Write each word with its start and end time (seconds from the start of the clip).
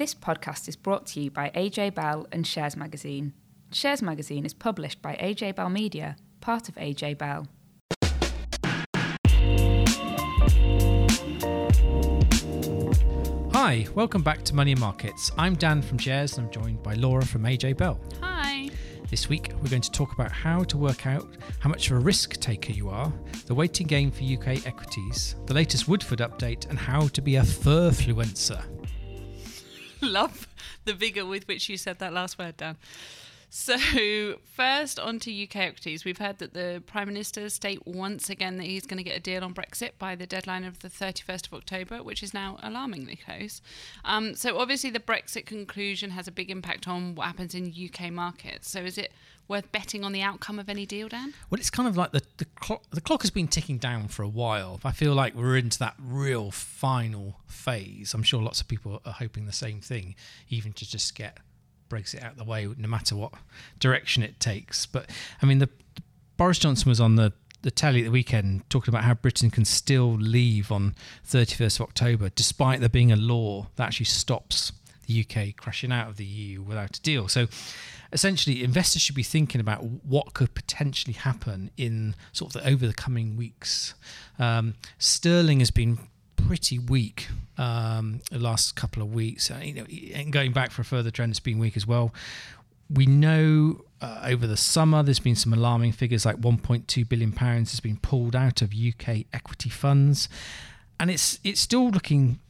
This 0.00 0.14
podcast 0.14 0.66
is 0.66 0.76
brought 0.76 1.04
to 1.08 1.20
you 1.20 1.30
by 1.30 1.50
AJ 1.50 1.94
Bell 1.94 2.26
and 2.32 2.46
Shares 2.46 2.74
Magazine. 2.74 3.34
Shares 3.70 4.00
Magazine 4.00 4.46
is 4.46 4.54
published 4.54 5.02
by 5.02 5.14
AJ 5.16 5.56
Bell 5.56 5.68
Media, 5.68 6.16
part 6.40 6.70
of 6.70 6.74
AJ 6.76 7.18
Bell. 7.18 7.46
Hi, 13.52 13.86
welcome 13.94 14.22
back 14.22 14.42
to 14.44 14.54
Money 14.54 14.72
and 14.72 14.80
Markets. 14.80 15.32
I'm 15.36 15.54
Dan 15.54 15.82
from 15.82 15.98
Shares 15.98 16.38
and 16.38 16.46
I'm 16.46 16.50
joined 16.50 16.82
by 16.82 16.94
Laura 16.94 17.26
from 17.26 17.42
AJ 17.42 17.76
Bell. 17.76 18.00
Hi. 18.22 18.70
This 19.10 19.28
week, 19.28 19.52
we're 19.60 19.68
going 19.68 19.82
to 19.82 19.90
talk 19.90 20.14
about 20.14 20.32
how 20.32 20.64
to 20.64 20.78
work 20.78 21.06
out 21.06 21.28
how 21.58 21.68
much 21.68 21.90
of 21.90 21.98
a 21.98 22.00
risk 22.00 22.40
taker 22.40 22.72
you 22.72 22.88
are, 22.88 23.12
the 23.44 23.54
waiting 23.54 23.86
game 23.86 24.10
for 24.10 24.24
UK 24.24 24.66
equities, 24.66 25.36
the 25.44 25.52
latest 25.52 25.88
Woodford 25.88 26.20
update, 26.20 26.70
and 26.70 26.78
how 26.78 27.08
to 27.08 27.20
be 27.20 27.36
a 27.36 27.42
furfluencer. 27.42 28.64
Love 30.02 30.48
the 30.84 30.94
vigour 30.94 31.26
with 31.26 31.46
which 31.46 31.68
you 31.68 31.76
said 31.76 31.98
that 31.98 32.12
last 32.12 32.38
word, 32.38 32.56
Dan. 32.56 32.76
So, 33.52 33.76
first 34.44 35.00
on 35.00 35.18
to 35.20 35.42
UK 35.42 35.56
equities. 35.56 36.04
We've 36.04 36.18
heard 36.18 36.38
that 36.38 36.54
the 36.54 36.84
Prime 36.86 37.08
Minister 37.08 37.48
state 37.48 37.84
once 37.84 38.30
again 38.30 38.58
that 38.58 38.64
he's 38.64 38.86
going 38.86 38.98
to 38.98 39.02
get 39.02 39.16
a 39.16 39.20
deal 39.20 39.42
on 39.42 39.54
Brexit 39.54 39.90
by 39.98 40.14
the 40.14 40.26
deadline 40.26 40.62
of 40.62 40.78
the 40.78 40.88
31st 40.88 41.48
of 41.48 41.54
October, 41.54 42.00
which 42.00 42.22
is 42.22 42.32
now 42.32 42.58
alarmingly 42.62 43.16
close. 43.16 43.60
Um, 44.04 44.36
so, 44.36 44.58
obviously, 44.58 44.90
the 44.90 45.00
Brexit 45.00 45.46
conclusion 45.46 46.10
has 46.10 46.28
a 46.28 46.32
big 46.32 46.48
impact 46.48 46.86
on 46.86 47.16
what 47.16 47.26
happens 47.26 47.52
in 47.52 47.74
UK 47.74 48.12
markets. 48.12 48.70
So, 48.70 48.82
is 48.82 48.96
it 48.96 49.12
worth 49.50 49.70
betting 49.72 50.04
on 50.04 50.12
the 50.12 50.22
outcome 50.22 50.58
of 50.58 50.68
any 50.68 50.86
deal, 50.86 51.08
Dan? 51.08 51.34
Well, 51.50 51.60
it's 51.60 51.68
kind 51.68 51.88
of 51.88 51.96
like 51.96 52.12
the, 52.12 52.22
the, 52.38 52.44
clock, 52.44 52.84
the 52.90 53.00
clock 53.00 53.22
has 53.22 53.30
been 53.30 53.48
ticking 53.48 53.76
down 53.76 54.08
for 54.08 54.22
a 54.22 54.28
while. 54.28 54.80
I 54.84 54.92
feel 54.92 55.12
like 55.12 55.34
we're 55.34 55.56
into 55.56 55.78
that 55.80 55.94
real 55.98 56.50
final 56.50 57.36
phase. 57.46 58.14
I'm 58.14 58.22
sure 58.22 58.40
lots 58.40 58.60
of 58.60 58.68
people 58.68 59.02
are 59.04 59.12
hoping 59.12 59.46
the 59.46 59.52
same 59.52 59.80
thing, 59.80 60.14
even 60.48 60.72
to 60.74 60.88
just 60.88 61.14
get 61.14 61.38
Brexit 61.90 62.22
out 62.22 62.32
of 62.32 62.38
the 62.38 62.44
way, 62.44 62.66
no 62.78 62.88
matter 62.88 63.16
what 63.16 63.34
direction 63.80 64.22
it 64.22 64.38
takes. 64.38 64.86
But 64.86 65.10
I 65.42 65.46
mean, 65.46 65.58
the, 65.58 65.68
the 65.96 66.02
Boris 66.36 66.58
Johnson 66.58 66.88
was 66.88 67.00
on 67.00 67.16
the 67.16 67.32
the 67.62 67.70
telly 67.70 68.00
at 68.00 68.04
the 68.04 68.10
weekend 68.10 68.62
talking 68.70 68.90
about 68.90 69.04
how 69.04 69.12
Britain 69.12 69.50
can 69.50 69.66
still 69.66 70.14
leave 70.14 70.72
on 70.72 70.94
31st 71.28 71.80
of 71.80 71.88
October, 71.88 72.30
despite 72.30 72.80
there 72.80 72.88
being 72.88 73.12
a 73.12 73.16
law 73.16 73.66
that 73.76 73.88
actually 73.88 74.06
stops 74.06 74.72
UK 75.10 75.56
crashing 75.56 75.92
out 75.92 76.08
of 76.08 76.16
the 76.16 76.24
EU 76.24 76.62
without 76.62 76.96
a 76.96 77.00
deal. 77.00 77.28
So 77.28 77.48
essentially, 78.12 78.62
investors 78.62 79.02
should 79.02 79.14
be 79.14 79.22
thinking 79.22 79.60
about 79.60 79.82
what 79.82 80.34
could 80.34 80.54
potentially 80.54 81.14
happen 81.14 81.70
in 81.76 82.14
sort 82.32 82.54
of 82.54 82.62
the, 82.62 82.68
over 82.68 82.86
the 82.86 82.94
coming 82.94 83.36
weeks. 83.36 83.94
Um, 84.38 84.74
sterling 84.98 85.60
has 85.60 85.70
been 85.70 85.98
pretty 86.36 86.78
weak 86.78 87.28
um, 87.58 88.20
the 88.30 88.38
last 88.38 88.74
couple 88.76 89.02
of 89.02 89.12
weeks. 89.12 89.50
Uh, 89.50 89.60
you 89.62 89.74
know, 89.74 89.84
and 90.14 90.32
going 90.32 90.52
back 90.52 90.70
for 90.70 90.82
a 90.82 90.84
further 90.84 91.10
trend, 91.10 91.30
it's 91.30 91.40
been 91.40 91.58
weak 91.58 91.76
as 91.76 91.86
well. 91.86 92.12
We 92.88 93.06
know 93.06 93.84
uh, 94.00 94.22
over 94.24 94.46
the 94.46 94.56
summer 94.56 95.02
there's 95.02 95.20
been 95.20 95.36
some 95.36 95.52
alarming 95.52 95.92
figures 95.92 96.24
like 96.24 96.36
1.2 96.36 97.08
billion 97.08 97.32
pounds 97.32 97.70
has 97.70 97.80
been 97.80 97.98
pulled 97.98 98.34
out 98.34 98.62
of 98.62 98.72
UK 98.74 99.26
equity 99.32 99.68
funds, 99.68 100.28
and 100.98 101.10
it's 101.10 101.38
it's 101.44 101.60
still 101.60 101.90
looking 101.90 102.40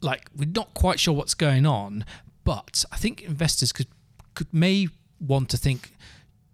like 0.00 0.28
we're 0.36 0.48
not 0.48 0.74
quite 0.74 1.00
sure 1.00 1.14
what's 1.14 1.34
going 1.34 1.66
on. 1.66 2.04
But 2.44 2.84
I 2.90 2.96
think 2.96 3.22
investors 3.22 3.72
could 3.72 3.88
could 4.34 4.52
may 4.52 4.88
want 5.20 5.50
to 5.50 5.56
think 5.56 5.92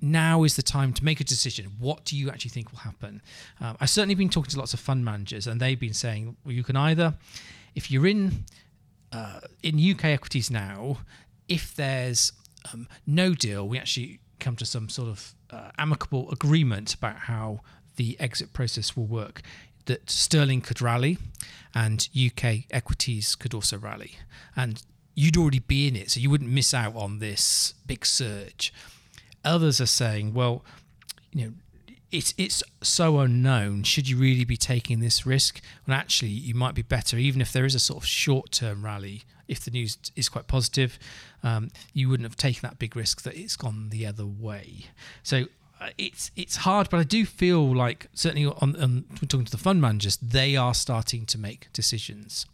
now 0.00 0.42
is 0.42 0.56
the 0.56 0.62
time 0.62 0.92
to 0.92 1.04
make 1.04 1.20
a 1.20 1.24
decision. 1.24 1.72
What 1.78 2.04
do 2.04 2.16
you 2.16 2.28
actually 2.28 2.50
think 2.50 2.70
will 2.70 2.80
happen? 2.80 3.22
Um, 3.60 3.76
I've 3.80 3.90
certainly 3.90 4.14
been 4.14 4.28
talking 4.28 4.50
to 4.50 4.58
lots 4.58 4.74
of 4.74 4.80
fund 4.80 5.04
managers, 5.04 5.46
and 5.46 5.60
they've 5.60 5.78
been 5.78 5.94
saying 5.94 6.36
well, 6.44 6.52
you 6.52 6.62
can 6.62 6.76
either, 6.76 7.14
if 7.74 7.90
you're 7.90 8.06
in 8.06 8.44
uh, 9.12 9.40
in 9.62 9.78
UK 9.78 10.06
equities 10.06 10.50
now, 10.50 10.98
if 11.48 11.74
there's 11.74 12.32
um, 12.72 12.88
no 13.06 13.34
deal, 13.34 13.66
we 13.68 13.78
actually 13.78 14.20
come 14.40 14.56
to 14.56 14.66
some 14.66 14.88
sort 14.88 15.08
of 15.08 15.34
uh, 15.50 15.70
amicable 15.78 16.30
agreement 16.30 16.94
about 16.94 17.16
how 17.16 17.60
the 17.96 18.18
exit 18.20 18.52
process 18.52 18.96
will 18.96 19.06
work. 19.06 19.42
That 19.86 20.10
sterling 20.10 20.60
could 20.60 20.80
rally, 20.80 21.18
and 21.74 22.08
UK 22.16 22.64
equities 22.70 23.34
could 23.34 23.54
also 23.54 23.78
rally, 23.78 24.18
and 24.54 24.82
you'd 25.14 25.36
already 25.36 25.60
be 25.60 25.88
in 25.88 25.96
it, 25.96 26.10
so 26.10 26.20
you 26.20 26.30
wouldn't 26.30 26.50
miss 26.50 26.72
out 26.74 26.94
on 26.94 27.18
this 27.18 27.74
big 27.86 28.04
surge. 28.06 28.72
Others 29.44 29.80
are 29.80 29.86
saying, 29.86 30.34
well, 30.34 30.64
you 31.32 31.44
know, 31.44 31.52
it's 32.12 32.34
it's 32.38 32.62
so 32.82 33.18
unknown. 33.18 33.82
Should 33.82 34.08
you 34.08 34.16
really 34.16 34.44
be 34.44 34.56
taking 34.56 35.00
this 35.00 35.26
risk? 35.26 35.60
Well, 35.86 35.96
actually, 35.96 36.30
you 36.30 36.54
might 36.54 36.74
be 36.74 36.82
better, 36.82 37.16
even 37.16 37.40
if 37.40 37.52
there 37.52 37.64
is 37.64 37.74
a 37.74 37.80
sort 37.80 38.02
of 38.02 38.06
short-term 38.06 38.84
rally. 38.84 39.22
If 39.48 39.60
the 39.60 39.70
news 39.70 39.96
is 40.16 40.28
quite 40.28 40.48
positive, 40.48 40.98
um, 41.42 41.70
you 41.92 42.08
wouldn't 42.08 42.28
have 42.28 42.36
taken 42.36 42.62
that 42.62 42.78
big 42.78 42.96
risk 42.96 43.22
that 43.22 43.36
it's 43.36 43.56
gone 43.56 43.90
the 43.90 44.04
other 44.04 44.26
way. 44.26 44.86
So 45.22 45.44
it's 45.98 46.30
it's 46.36 46.56
hard, 46.56 46.88
but 46.90 47.00
I 47.00 47.04
do 47.04 47.24
feel 47.24 47.74
like 47.74 48.06
certainly 48.14 48.46
on, 48.46 48.76
on 48.76 49.04
talking 49.28 49.44
to 49.44 49.52
the 49.52 49.58
fund 49.58 49.80
managers, 49.80 50.16
they 50.16 50.56
are 50.56 50.74
starting 50.74 51.26
to 51.26 51.38
make 51.38 51.72
decisions. 51.72 52.46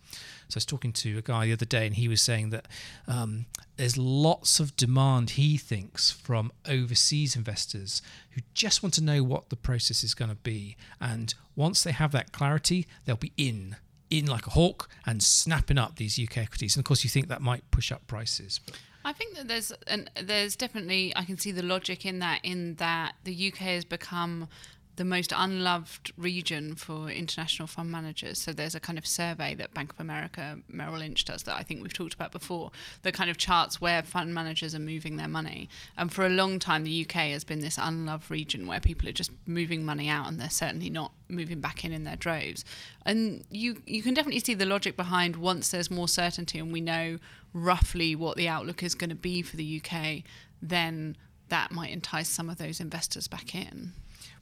So 0.48 0.56
I 0.56 0.58
was 0.58 0.66
talking 0.66 0.92
to 0.92 1.16
a 1.16 1.22
guy 1.22 1.46
the 1.46 1.52
other 1.52 1.64
day, 1.64 1.86
and 1.86 1.94
he 1.94 2.08
was 2.08 2.20
saying 2.20 2.50
that 2.50 2.68
um, 3.08 3.46
there's 3.76 3.96
lots 3.96 4.60
of 4.60 4.76
demand, 4.76 5.30
he 5.30 5.56
thinks, 5.56 6.10
from 6.10 6.52
overseas 6.68 7.36
investors 7.36 8.02
who 8.32 8.42
just 8.52 8.82
want 8.82 8.92
to 8.94 9.02
know 9.02 9.22
what 9.22 9.48
the 9.48 9.56
process 9.56 10.04
is 10.04 10.12
going 10.12 10.28
to 10.30 10.36
be. 10.36 10.76
And 11.00 11.32
once 11.56 11.82
they 11.82 11.92
have 11.92 12.12
that 12.12 12.32
clarity, 12.32 12.86
they'll 13.06 13.16
be 13.16 13.32
in, 13.38 13.76
in 14.10 14.26
like 14.26 14.46
a 14.46 14.50
hawk 14.50 14.90
and 15.06 15.22
snapping 15.22 15.78
up 15.78 15.96
these 15.96 16.18
UK 16.22 16.36
equities. 16.36 16.76
And 16.76 16.82
of 16.82 16.86
course, 16.86 17.02
you 17.02 17.08
think 17.08 17.28
that 17.28 17.40
might 17.40 17.70
push 17.70 17.90
up 17.90 18.06
prices. 18.06 18.60
But. 18.66 18.76
I 19.04 19.12
think 19.12 19.36
that 19.36 19.48
there's 19.48 19.72
and 19.86 20.10
there's 20.20 20.56
definitely 20.56 21.12
I 21.16 21.24
can 21.24 21.38
see 21.38 21.52
the 21.52 21.62
logic 21.62 22.06
in 22.06 22.20
that 22.20 22.40
in 22.42 22.76
that 22.76 23.14
the 23.24 23.52
UK 23.52 23.58
has 23.58 23.84
become 23.84 24.48
the 24.97 25.04
most 25.04 25.32
unloved 25.34 26.12
region 26.19 26.75
for 26.75 27.08
international 27.08 27.66
fund 27.66 27.91
managers. 27.91 28.38
So 28.38 28.53
there's 28.53 28.75
a 28.75 28.80
kind 28.80 28.98
of 28.98 29.06
survey 29.06 29.54
that 29.54 29.72
Bank 29.72 29.92
of 29.92 30.00
America, 30.00 30.58
Merrill 30.69 30.98
Lynch 30.98 31.25
does 31.25 31.44
that 31.44 31.56
I 31.56 31.62
think 31.62 31.82
we've 31.82 31.92
talked 31.92 32.12
about 32.12 32.30
before, 32.30 32.70
that 33.02 33.14
kind 33.14 33.31
of 33.31 33.38
charts 33.38 33.81
where 33.81 34.02
fund 34.02 34.34
managers 34.34 34.75
are 34.75 34.81
moving 34.81 35.16
their 35.16 35.28
money. 35.28 35.69
And 35.97 36.12
for 36.12 36.26
a 36.26 36.28
long 36.28 36.58
time, 36.58 36.84
the 36.84 37.06
UK 37.06 37.31
has 37.31 37.42
been 37.42 37.60
this 37.60 37.78
unloved 37.81 38.31
region 38.31 38.66
where 38.66 38.81
people 38.81 39.08
are 39.08 39.12
just 39.12 39.31
moving 39.47 39.84
money 39.84 40.08
out 40.08 40.28
and 40.28 40.38
they're 40.38 40.50
certainly 40.50 40.91
not 40.91 41.12
moving 41.28 41.60
back 41.60 41.84
in 41.84 41.92
in 41.92 42.04
their 42.04 42.16
droves. 42.16 42.64
And 43.06 43.44
you 43.50 43.82
you 43.86 44.02
can 44.02 44.12
definitely 44.12 44.41
see 44.41 44.54
the 44.54 44.66
logic 44.66 44.97
behind 44.97 45.36
once 45.36 45.70
there's 45.70 45.91
more 45.91 46.08
certainty 46.08 46.58
and 46.58 46.72
we 46.72 46.82
know 46.82 47.19
roughly 47.54 48.14
what 48.14 48.36
the 48.36 48.48
outlook 48.48 48.82
is 48.82 48.94
going 48.94 49.10
to 49.10 49.16
be 49.16 49.41
for 49.42 49.56
the 49.56 49.82
UK, 49.82 50.22
then 50.60 51.16
that 51.48 51.70
might 51.70 51.91
entice 51.91 52.28
some 52.28 52.48
of 52.48 52.58
those 52.58 52.81
investors 52.81 53.28
back 53.28 53.54
in. 53.54 53.92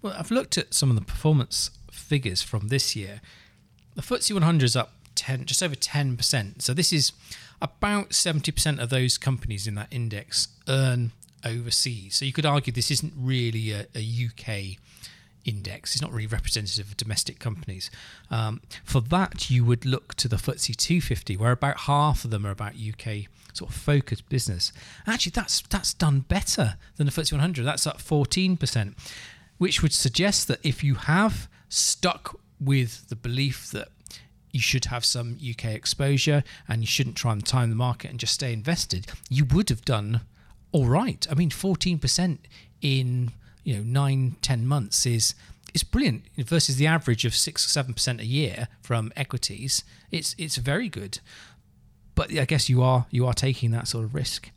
Well, 0.03 0.15
I've 0.17 0.31
looked 0.31 0.57
at 0.57 0.73
some 0.75 0.91
of 0.91 0.97
the 0.97 1.05
performance 1.05 1.71
figures 1.91 2.43
from 2.43 2.69
this 2.69 2.97
year. 2.97 3.21
The 3.95 4.03
FTSE 4.03 4.33
100 4.33 4.65
is 4.65 4.77
up 4.77 4.93
10, 5.15 5.45
just 5.45 5.63
over 5.63 5.75
10%. 5.75 6.63
So 6.63 6.73
this 6.73 6.93
is 6.93 7.13
about 7.61 8.11
70% 8.11 8.81
of 8.81 8.89
those 8.89 9.19
companies 9.19 9.67
in 9.67 9.75
that 9.75 9.89
index 9.91 10.49
earn 10.69 11.13
overseas. 11.45 12.17
So 12.17 12.25
you 12.25 12.33
could 12.33 12.47
argue 12.47 12.73
this 12.73 12.91
isn't 12.91 13.13
really 13.17 13.73
a, 13.73 13.87
a 13.95 14.27
UK 14.27 14.79
index. 15.45 15.95
It's 15.95 16.03
not 16.03 16.13
really 16.13 16.27
representative 16.27 16.89
of 16.89 16.97
domestic 16.97 17.39
companies. 17.39 17.91
Um, 18.31 18.63
for 18.85 19.01
that, 19.01 19.51
you 19.51 19.65
would 19.65 19.85
look 19.85 20.15
to 20.17 20.29
the 20.29 20.37
FTSE 20.37 20.77
250, 20.77 21.37
where 21.37 21.53
about 21.53 21.81
half 21.81 22.25
of 22.25 22.31
them 22.31 22.47
are 22.47 22.51
about 22.51 22.75
UK 22.75 23.27
sort 23.53 23.71
of 23.71 23.77
focused 23.77 24.29
business. 24.29 24.73
Actually, 25.07 25.33
that's 25.35 25.63
that's 25.63 25.93
done 25.93 26.21
better 26.21 26.77
than 26.97 27.07
the 27.07 27.13
FTSE 27.13 27.33
100. 27.33 27.65
That's 27.65 27.87
up 27.87 27.99
14% 27.99 28.95
which 29.61 29.83
would 29.83 29.93
suggest 29.93 30.49
that 30.49 30.59
if 30.63 30.83
you 30.83 30.95
have 30.95 31.47
stuck 31.69 32.41
with 32.59 33.07
the 33.11 33.15
belief 33.15 33.71
that 33.73 33.89
you 34.53 34.59
should 34.59 34.87
have 34.87 35.05
some 35.05 35.37
UK 35.39 35.67
exposure 35.67 36.43
and 36.67 36.81
you 36.81 36.87
shouldn't 36.87 37.15
try 37.15 37.31
and 37.31 37.45
time 37.45 37.69
the 37.69 37.77
market 37.77 38.11
and 38.11 38.19
just 38.19 38.33
stay 38.33 38.55
invested, 38.55 39.07
you 39.29 39.45
would 39.45 39.69
have 39.69 39.85
done 39.85 40.23
all 40.73 40.87
right. 40.87 41.27
I 41.31 41.35
mean, 41.35 41.51
14% 41.51 42.39
in 42.81 43.33
you 43.63 43.77
know 43.77 43.83
nine, 43.83 44.37
ten 44.41 44.67
months 44.67 45.05
is 45.05 45.35
is 45.75 45.83
brilliant 45.83 46.23
versus 46.39 46.77
the 46.77 46.87
average 46.87 47.27
of 47.27 47.35
six 47.35 47.67
or 47.67 47.69
seven 47.69 47.93
percent 47.93 48.19
a 48.19 48.25
year 48.25 48.67
from 48.81 49.13
equities. 49.15 49.85
It's 50.11 50.35
it's 50.39 50.57
very 50.57 50.89
good, 50.89 51.21
but 52.15 52.33
I 52.35 52.47
guess 52.47 52.71
you 52.71 52.83
are 52.83 53.05
you 53.11 53.27
are 53.27 53.35
taking 53.35 53.73
that 53.73 53.89
sort 53.89 54.07
of 54.07 54.15
risk. 54.15 54.51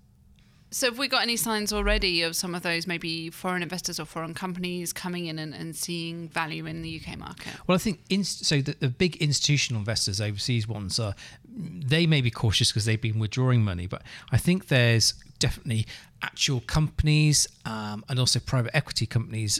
So, 0.73 0.87
have 0.87 0.97
we 0.97 1.07
got 1.07 1.21
any 1.21 1.37
signs 1.37 1.71
already 1.71 2.23
of 2.23 2.35
some 2.35 2.55
of 2.55 2.63
those 2.63 2.87
maybe 2.87 3.29
foreign 3.29 3.61
investors 3.61 3.99
or 3.99 4.05
foreign 4.05 4.33
companies 4.33 4.91
coming 4.91 5.27
in 5.27 5.37
and, 5.37 5.53
and 5.53 5.75
seeing 5.75 6.29
value 6.29 6.65
in 6.65 6.81
the 6.81 6.99
UK 6.99 7.15
market? 7.19 7.53
Well, 7.67 7.75
I 7.75 7.77
think 7.77 7.99
inst- 8.09 8.45
so. 8.45 8.59
The, 8.59 8.75
the, 8.79 8.89
big 8.89 9.17
institutional 9.17 9.79
investors, 9.79 10.19
overseas 10.19 10.67
ones, 10.67 10.99
are 10.99 11.13
they 11.45 12.07
may 12.07 12.21
be 12.21 12.31
cautious 12.31 12.71
because 12.71 12.85
they've 12.85 12.99
been 12.99 13.19
withdrawing 13.19 13.63
money, 13.63 13.85
but 13.85 14.01
I 14.31 14.37
think 14.37 14.67
there's 14.67 15.13
definitely 15.37 15.85
actual 16.23 16.61
companies 16.61 17.47
um, 17.65 18.03
and 18.09 18.19
also 18.19 18.39
private 18.39 18.75
equity 18.75 19.05
companies 19.05 19.59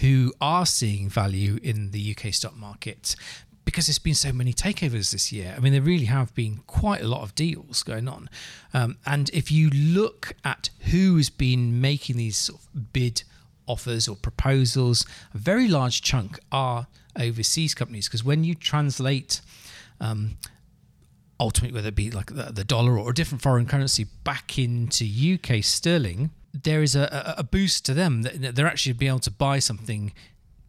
who 0.00 0.32
are 0.42 0.66
seeing 0.66 1.08
value 1.08 1.58
in 1.62 1.92
the 1.92 2.14
UK 2.14 2.34
stock 2.34 2.54
market 2.54 3.16
because 3.70 3.86
there's 3.86 4.00
been 4.00 4.16
so 4.16 4.32
many 4.32 4.52
takeovers 4.52 5.12
this 5.12 5.30
year. 5.30 5.54
I 5.56 5.60
mean, 5.60 5.72
there 5.72 5.80
really 5.80 6.06
have 6.06 6.34
been 6.34 6.60
quite 6.66 7.02
a 7.02 7.06
lot 7.06 7.22
of 7.22 7.36
deals 7.36 7.84
going 7.84 8.08
on. 8.08 8.28
Um, 8.74 8.98
and 9.06 9.30
if 9.32 9.52
you 9.52 9.70
look 9.70 10.32
at 10.44 10.70
who's 10.90 11.30
been 11.30 11.80
making 11.80 12.16
these 12.16 12.36
sort 12.36 12.60
of 12.60 12.92
bid 12.92 13.22
offers 13.68 14.08
or 14.08 14.16
proposals, 14.16 15.06
a 15.32 15.38
very 15.38 15.68
large 15.68 16.02
chunk 16.02 16.40
are 16.50 16.88
overseas 17.16 17.72
companies 17.72 18.08
because 18.08 18.24
when 18.24 18.42
you 18.42 18.56
translate 18.56 19.40
um, 20.00 20.36
ultimately 21.38 21.72
whether 21.72 21.88
it 21.88 21.94
be 21.94 22.10
like 22.10 22.34
the, 22.34 22.50
the, 22.52 22.64
dollar 22.64 22.98
or 22.98 23.10
a 23.10 23.14
different 23.14 23.40
foreign 23.40 23.66
currency 23.66 24.06
back 24.24 24.58
into 24.58 25.04
UK 25.04 25.62
sterling, 25.62 26.30
there 26.52 26.82
is 26.82 26.96
a, 26.96 27.34
a 27.38 27.44
boost 27.44 27.86
to 27.86 27.94
them 27.94 28.22
that 28.22 28.56
they're 28.56 28.66
actually 28.66 28.94
being 28.94 29.10
able 29.10 29.20
to 29.20 29.30
buy 29.30 29.60
something 29.60 30.12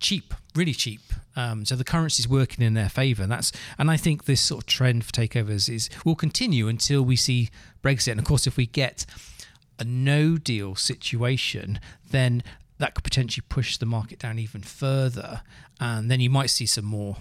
cheap, 0.02 0.34
really 0.56 0.74
cheap. 0.74 1.02
Um, 1.36 1.64
so 1.64 1.76
the 1.76 1.86
currency 1.86 2.22
is 2.22 2.28
working 2.28 2.66
in 2.66 2.74
their 2.74 2.90
favour, 2.90 3.24
and 3.24 3.32
that's 3.32 3.54
and 3.78 3.90
I 3.90 3.96
think 3.96 4.26
this 4.26 4.42
sort 4.42 4.64
of 4.64 4.68
trend 4.68 5.06
for 5.06 5.12
takeovers 5.14 5.74
is 5.74 5.90
will 6.04 6.16
continue 6.16 6.68
until 6.68 7.04
we 7.04 7.16
see 7.16 7.50
Brexit. 7.82 8.12
And 8.12 8.20
of 8.20 8.26
course, 8.26 8.48
if 8.48 8.58
we 8.58 8.66
get 8.66 9.06
a 9.80 9.86
no 9.86 10.38
deal 10.38 10.76
situation, 10.76 11.80
then 12.10 12.44
that 12.80 12.96
could 12.96 13.04
potentially 13.04 13.46
push 13.48 13.78
the 13.78 13.86
market 13.86 14.20
down 14.20 14.40
even 14.40 14.62
further, 14.62 15.44
and 15.80 16.12
then 16.12 16.20
you 16.20 16.30
might 16.30 16.50
see 16.50 16.66
some 16.66 16.86
more 16.86 17.18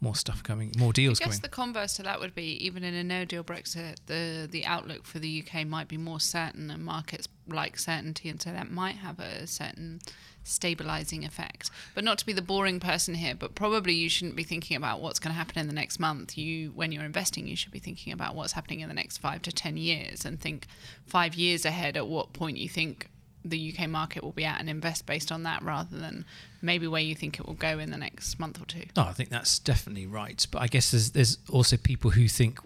more 0.00 0.16
stuff 0.16 0.42
coming, 0.42 0.72
more 0.76 0.92
deals 0.92 1.20
I 1.20 1.26
guess 1.26 1.34
coming. 1.34 1.42
the 1.42 1.48
converse 1.48 1.94
to 1.94 2.02
that 2.02 2.18
would 2.18 2.34
be 2.34 2.66
even 2.66 2.82
in 2.82 2.92
a 2.92 3.04
no 3.04 3.24
deal 3.24 3.44
Brexit, 3.44 3.98
the 4.06 4.48
the 4.50 4.64
outlook 4.64 5.04
for 5.04 5.20
the 5.20 5.44
UK 5.46 5.64
might 5.64 5.86
be 5.86 5.96
more 5.96 6.18
certain, 6.18 6.70
and 6.72 6.84
markets 6.84 7.28
like 7.46 7.78
certainty, 7.78 8.28
and 8.28 8.42
so 8.42 8.50
that 8.50 8.70
might 8.70 8.96
have 8.96 9.20
a 9.20 9.46
certain 9.46 10.00
stabilizing 10.44 11.24
effect. 11.24 11.70
But 11.94 12.04
not 12.04 12.18
to 12.18 12.26
be 12.26 12.32
the 12.32 12.42
boring 12.42 12.80
person 12.80 13.14
here, 13.14 13.34
but 13.34 13.54
probably 13.54 13.94
you 13.94 14.08
shouldn't 14.08 14.36
be 14.36 14.44
thinking 14.44 14.76
about 14.76 15.00
what's 15.00 15.18
going 15.18 15.32
to 15.32 15.38
happen 15.38 15.58
in 15.58 15.66
the 15.66 15.72
next 15.72 15.98
month. 15.98 16.36
You, 16.36 16.70
when 16.70 16.92
you're 16.92 17.04
investing, 17.04 17.46
you 17.46 17.56
should 17.56 17.72
be 17.72 17.78
thinking 17.78 18.12
about 18.12 18.34
what's 18.34 18.52
happening 18.52 18.80
in 18.80 18.88
the 18.88 18.94
next 18.94 19.18
five 19.18 19.42
to 19.42 19.52
ten 19.52 19.76
years, 19.76 20.24
and 20.24 20.40
think 20.40 20.66
five 21.06 21.34
years 21.34 21.64
ahead 21.64 21.96
at 21.96 22.06
what 22.06 22.32
point 22.32 22.56
you 22.58 22.68
think 22.68 23.08
the 23.44 23.74
UK 23.76 23.88
market 23.88 24.22
will 24.22 24.32
be 24.32 24.44
at 24.44 24.60
and 24.60 24.70
invest 24.70 25.06
based 25.06 25.32
on 25.32 25.42
that 25.42 25.62
rather 25.62 25.96
than 25.96 26.24
maybe 26.60 26.86
where 26.86 27.02
you 27.02 27.14
think 27.14 27.40
it 27.40 27.46
will 27.46 27.54
go 27.54 27.78
in 27.78 27.90
the 27.90 27.96
next 27.96 28.38
month 28.38 28.60
or 28.60 28.64
two. 28.66 28.84
No, 28.96 29.02
I 29.02 29.12
think 29.12 29.30
that's 29.30 29.58
definitely 29.58 30.06
right. 30.06 30.46
But 30.50 30.62
I 30.62 30.66
guess 30.68 30.90
there's 30.90 31.10
there's 31.10 31.38
also 31.50 31.76
people 31.76 32.10
who 32.10 32.28
think 32.28 32.60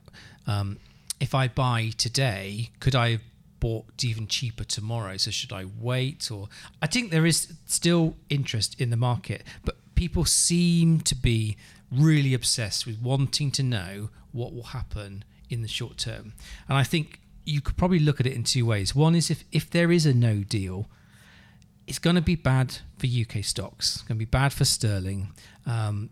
um, 0.47 0.79
if 1.21 1.35
I 1.35 1.49
buy 1.49 1.93
today, 1.97 2.71
could 2.81 2.95
I 2.95 3.19
bought 3.67 4.05
even 4.05 4.29
cheaper 4.29 4.63
tomorrow? 4.63 5.17
So 5.17 5.33
should 5.33 5.53
I 5.53 5.65
wait? 5.65 6.31
Or 6.31 6.49
I 6.81 6.87
think 6.87 7.11
there 7.11 7.27
is 7.27 7.53
still 7.67 8.17
interest 8.31 8.81
in 8.81 8.91
the 8.91 8.97
market, 8.97 9.43
but 9.65 9.75
people 9.97 10.25
seem 10.25 11.01
to 11.01 11.17
be 11.17 11.57
really 11.91 12.33
obsessed 12.33 12.87
with 12.87 13.03
wanting 13.03 13.51
to 13.51 13.65
know 13.65 14.11
what 14.31 14.55
will 14.55 14.71
happen 14.79 15.25
in 15.51 15.63
the 15.63 15.69
short 15.69 15.97
term. 15.97 16.33
And 16.69 16.79
I 16.79 16.85
think 16.85 17.19
you 17.45 17.61
could 17.61 17.77
probably 17.77 17.99
look 17.99 18.21
at 18.21 18.27
it 18.27 18.35
in 18.35 18.45
two 18.45 18.65
ways. 18.65 18.95
One 18.95 19.17
is 19.17 19.33
if, 19.33 19.43
if 19.51 19.69
there 19.69 19.91
is 19.91 20.07
a 20.07 20.15
no 20.15 20.45
deal, 20.45 20.89
it's 21.89 21.99
going 21.99 22.17
to 22.17 22.23
be 22.23 22.37
bad 22.37 22.79
for 22.99 23.09
UK 23.09 23.43
stocks. 23.43 23.97
It's 23.97 24.03
going 24.03 24.17
to 24.17 24.25
be 24.25 24.31
bad 24.31 24.53
for 24.53 24.65
sterling. 24.65 25.33
Um, 25.67 26.11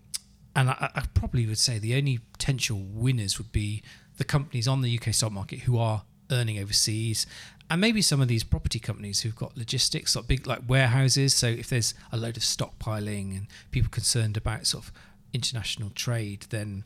and 0.56 0.70
I, 0.70 0.90
I, 0.96 1.02
probably 1.14 1.46
would 1.46 1.58
say 1.58 1.78
the 1.78 1.94
only 1.96 2.18
potential 2.32 2.80
winners 2.80 3.38
would 3.38 3.52
be 3.52 3.82
the 4.16 4.24
companies 4.24 4.66
on 4.66 4.82
the 4.82 4.98
UK 4.98 5.14
stock 5.14 5.30
market 5.30 5.60
who 5.60 5.78
are 5.78 6.02
earning 6.30 6.58
overseas, 6.58 7.26
and 7.70 7.80
maybe 7.80 8.02
some 8.02 8.20
of 8.20 8.28
these 8.28 8.44
property 8.44 8.78
companies 8.78 9.20
who've 9.20 9.34
got 9.34 9.56
logistics, 9.56 10.14
like 10.14 10.26
big 10.26 10.46
like 10.46 10.60
warehouses. 10.68 11.34
So 11.34 11.46
if 11.46 11.68
there's 11.68 11.94
a 12.12 12.16
load 12.16 12.36
of 12.36 12.42
stockpiling 12.42 13.36
and 13.36 13.46
people 13.70 13.90
concerned 13.90 14.36
about 14.36 14.66
sort 14.66 14.84
of 14.84 14.92
international 15.32 15.90
trade, 15.90 16.46
then 16.50 16.84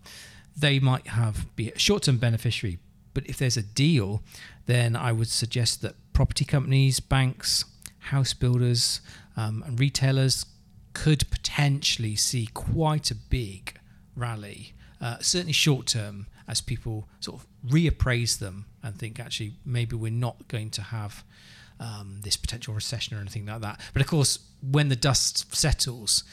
they 0.56 0.78
might 0.78 1.08
have 1.08 1.54
be 1.56 1.70
a 1.70 1.78
short-term 1.78 2.18
beneficiary. 2.18 2.78
But 3.14 3.26
if 3.26 3.38
there's 3.38 3.56
a 3.56 3.62
deal, 3.62 4.22
then 4.66 4.94
I 4.94 5.10
would 5.12 5.28
suggest 5.28 5.82
that 5.82 5.96
property 6.12 6.44
companies, 6.44 7.00
banks, 7.00 7.64
house 7.98 8.32
builders, 8.32 9.00
um, 9.36 9.64
and 9.66 9.80
retailers 9.80 10.46
could 10.92 11.28
potentially 11.30 12.14
see 12.16 12.48
quite 12.54 13.10
a 13.10 13.14
big 13.14 13.78
rally, 14.14 14.74
uh, 15.00 15.16
certainly 15.20 15.52
short 15.52 15.86
term, 15.86 16.26
as 16.46 16.60
people 16.60 17.08
sort 17.20 17.40
of 17.40 17.46
reappraise 17.66 18.38
them 18.38 18.66
and 18.82 18.96
think 18.98 19.18
actually 19.18 19.54
maybe 19.64 19.96
we're 19.96 20.12
not 20.12 20.48
going 20.48 20.70
to 20.70 20.82
have 20.82 21.24
um, 21.80 22.20
this 22.22 22.36
potential 22.36 22.74
recession 22.74 23.16
or 23.16 23.20
anything 23.20 23.46
like 23.46 23.60
that. 23.60 23.80
But 23.92 24.02
of 24.02 24.08
course, 24.08 24.38
when 24.62 24.88
the 24.88 24.96
dust 24.96 25.54
settles, 25.54 26.24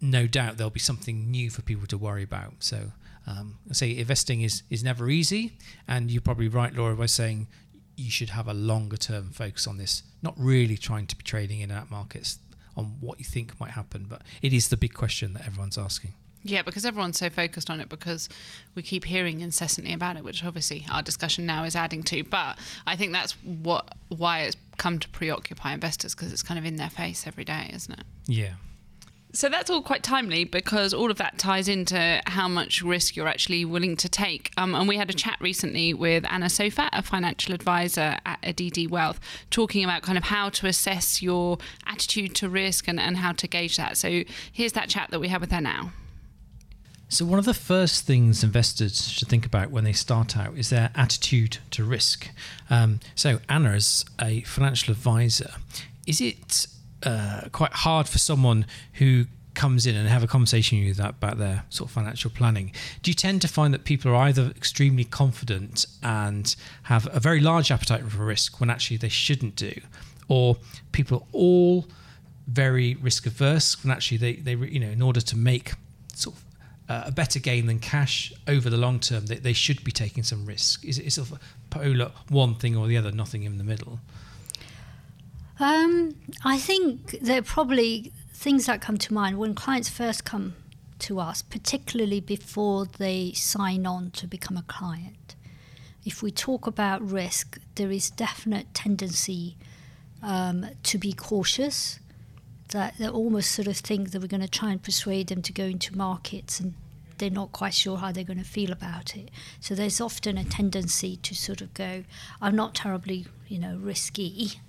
no 0.00 0.26
doubt 0.26 0.56
there'll 0.56 0.70
be 0.70 0.80
something 0.80 1.30
new 1.30 1.50
for 1.50 1.62
people 1.62 1.86
to 1.86 1.98
worry 1.98 2.22
about. 2.22 2.54
So 2.60 2.92
um, 3.26 3.58
I 3.68 3.72
say 3.74 3.96
investing 3.96 4.42
is 4.42 4.62
is 4.70 4.82
never 4.82 5.08
easy, 5.08 5.58
and 5.86 6.10
you're 6.10 6.22
probably 6.22 6.48
right, 6.48 6.74
Laura, 6.74 6.94
by 6.94 7.06
saying 7.06 7.48
you 7.96 8.10
should 8.10 8.30
have 8.30 8.48
a 8.48 8.54
longer 8.54 8.96
term 8.96 9.30
focus 9.30 9.66
on 9.66 9.76
this, 9.76 10.02
not 10.22 10.34
really 10.36 10.76
trying 10.76 11.06
to 11.08 11.16
be 11.16 11.24
trading 11.24 11.60
in 11.60 11.70
and 11.70 11.80
out 11.80 11.90
markets 11.90 12.38
on 12.76 12.96
what 13.00 13.18
you 13.18 13.24
think 13.24 13.58
might 13.58 13.72
happen, 13.72 14.06
but 14.08 14.22
it 14.40 14.52
is 14.52 14.68
the 14.68 14.76
big 14.76 14.94
question 14.94 15.32
that 15.34 15.44
everyone's 15.44 15.76
asking. 15.76 16.14
Yeah, 16.42 16.62
because 16.62 16.84
everyone's 16.84 17.18
so 17.18 17.30
focused 17.30 17.68
on 17.68 17.80
it 17.80 17.88
because 17.88 18.28
we 18.74 18.82
keep 18.82 19.04
hearing 19.04 19.40
incessantly 19.40 19.92
about 19.92 20.16
it, 20.16 20.24
which 20.24 20.44
obviously 20.44 20.86
our 20.90 21.02
discussion 21.02 21.46
now 21.46 21.64
is 21.64 21.74
adding 21.74 22.02
to. 22.04 22.22
But 22.22 22.58
I 22.86 22.96
think 22.96 23.12
that's 23.12 23.32
what 23.42 23.94
why 24.08 24.40
it's 24.40 24.56
come 24.76 24.98
to 25.00 25.08
preoccupy 25.08 25.72
investors 25.72 26.14
because 26.14 26.32
it's 26.32 26.42
kind 26.42 26.58
of 26.58 26.64
in 26.64 26.76
their 26.76 26.90
face 26.90 27.26
every 27.26 27.44
day, 27.44 27.70
isn't 27.74 27.92
it? 27.98 28.06
Yeah, 28.26 28.54
so 29.32 29.48
that's 29.48 29.68
all 29.68 29.82
quite 29.82 30.02
timely 30.02 30.44
because 30.44 30.94
all 30.94 31.10
of 31.10 31.18
that 31.18 31.38
ties 31.38 31.68
into 31.68 32.20
how 32.26 32.48
much 32.48 32.82
risk 32.82 33.14
you're 33.14 33.28
actually 33.28 33.64
willing 33.64 33.96
to 33.98 34.08
take. 34.08 34.50
Um, 34.56 34.74
and 34.74 34.88
we 34.88 34.96
had 34.96 35.10
a 35.10 35.12
chat 35.12 35.36
recently 35.40 35.92
with 35.92 36.24
Anna 36.30 36.46
Sofat, 36.46 36.88
a 36.92 37.02
financial 37.02 37.54
advisor 37.54 38.16
at 38.24 38.40
Addidi 38.42 38.88
Wealth, 38.88 39.20
talking 39.50 39.84
about 39.84 40.02
kind 40.02 40.16
of 40.16 40.24
how 40.24 40.48
to 40.50 40.66
assess 40.66 41.20
your 41.20 41.58
attitude 41.86 42.34
to 42.36 42.48
risk 42.48 42.88
and, 42.88 42.98
and 42.98 43.18
how 43.18 43.32
to 43.32 43.46
gauge 43.46 43.76
that. 43.76 43.98
So 43.98 44.24
here's 44.50 44.72
that 44.72 44.88
chat 44.88 45.10
that 45.10 45.20
we 45.20 45.28
have 45.28 45.42
with 45.42 45.52
her 45.52 45.60
now. 45.60 45.92
So, 47.10 47.24
one 47.24 47.38
of 47.38 47.46
the 47.46 47.54
first 47.54 48.06
things 48.06 48.44
investors 48.44 49.08
should 49.08 49.28
think 49.28 49.46
about 49.46 49.70
when 49.70 49.84
they 49.84 49.94
start 49.94 50.36
out 50.36 50.58
is 50.58 50.68
their 50.68 50.90
attitude 50.94 51.58
to 51.70 51.82
risk. 51.82 52.28
Um, 52.68 53.00
so, 53.14 53.40
Anna, 53.48 53.70
as 53.70 54.04
a 54.20 54.42
financial 54.42 54.92
advisor, 54.92 55.52
is 56.06 56.20
it 56.20 56.66
uh, 57.02 57.42
quite 57.50 57.72
hard 57.72 58.08
for 58.08 58.18
someone 58.18 58.66
who 58.94 59.24
comes 59.58 59.86
in 59.86 59.96
and 59.96 60.08
have 60.08 60.22
a 60.22 60.26
conversation 60.28 60.78
with 60.78 60.98
you 60.98 61.04
about 61.04 61.36
their 61.38 61.64
sort 61.68 61.90
of 61.90 61.92
financial 61.92 62.30
planning, 62.30 62.70
do 63.02 63.10
you 63.10 63.14
tend 63.14 63.42
to 63.42 63.48
find 63.48 63.74
that 63.74 63.82
people 63.82 64.12
are 64.12 64.28
either 64.28 64.52
extremely 64.56 65.02
confident 65.02 65.84
and 66.00 66.54
have 66.84 67.08
a 67.12 67.18
very 67.18 67.40
large 67.40 67.72
appetite 67.72 68.04
for 68.04 68.24
risk 68.24 68.60
when 68.60 68.70
actually 68.70 68.96
they 68.96 69.08
shouldn't 69.08 69.56
do, 69.56 69.72
or 70.28 70.56
people 70.92 71.18
are 71.18 71.26
all 71.32 71.86
very 72.46 72.94
risk 73.02 73.26
averse 73.26 73.82
when 73.82 73.90
actually 73.90 74.16
they, 74.16 74.34
they 74.34 74.54
you 74.54 74.78
know 74.78 74.88
in 74.88 75.02
order 75.02 75.20
to 75.20 75.36
make 75.36 75.72
sort 76.14 76.36
of 76.36 76.42
uh, 76.88 77.04
a 77.06 77.12
better 77.12 77.38
gain 77.38 77.66
than 77.66 77.78
cash 77.78 78.32
over 78.46 78.70
the 78.70 78.76
long 78.76 78.98
term, 79.00 79.26
they, 79.26 79.36
they 79.36 79.52
should 79.52 79.84
be 79.84 79.92
taking 79.92 80.22
some 80.22 80.46
risk. 80.46 80.84
Is 80.84 80.98
it 80.98 81.12
sort 81.12 81.30
of 81.32 81.38
polar 81.70 82.12
one 82.28 82.54
thing 82.54 82.76
or 82.76 82.86
the 82.86 82.96
other, 82.96 83.12
nothing 83.12 83.42
in 83.42 83.58
the 83.58 83.64
middle? 83.64 84.00
Um, 85.60 86.14
I 86.44 86.58
think 86.58 87.18
there 87.20 87.38
are 87.38 87.42
probably 87.42 88.12
things 88.32 88.66
that 88.66 88.80
come 88.80 88.96
to 88.98 89.12
mind 89.12 89.38
when 89.38 89.54
clients 89.54 89.88
first 89.88 90.24
come 90.24 90.54
to 91.00 91.20
us, 91.20 91.42
particularly 91.42 92.20
before 92.20 92.86
they 92.86 93.32
sign 93.32 93.86
on 93.86 94.10
to 94.12 94.26
become 94.26 94.56
a 94.56 94.62
client. 94.62 95.34
If 96.04 96.22
we 96.22 96.30
talk 96.30 96.66
about 96.66 97.02
risk, 97.02 97.58
there 97.74 97.90
is 97.90 98.10
definite 98.10 98.72
tendency 98.72 99.56
um, 100.22 100.66
to 100.84 100.98
be 100.98 101.12
cautious. 101.12 102.00
That 102.70 102.94
they 102.98 103.08
almost 103.08 103.52
sort 103.52 103.68
of 103.68 103.76
think 103.76 104.10
that 104.10 104.20
we're 104.20 104.28
going 104.28 104.42
to 104.42 104.48
try 104.48 104.72
and 104.72 104.82
persuade 104.82 105.28
them 105.28 105.42
to 105.42 105.52
go 105.52 105.64
into 105.64 105.96
markets 105.96 106.60
and 106.60 106.74
they're 107.18 107.30
not 107.30 107.52
quite 107.52 107.74
sure 107.74 107.96
how 107.96 108.12
they're 108.12 108.24
going 108.24 108.38
to 108.38 108.44
feel 108.44 108.72
about 108.72 109.16
it. 109.16 109.30
So 109.60 109.74
there's 109.74 110.00
often 110.00 110.38
a 110.38 110.44
tendency 110.44 111.16
to 111.16 111.34
sort 111.34 111.60
of 111.60 111.74
go, 111.74 112.04
I'm 112.40 112.56
not 112.56 112.74
terribly, 112.74 113.26
you 113.48 113.58
know, 113.58 113.76
risky 113.76 114.60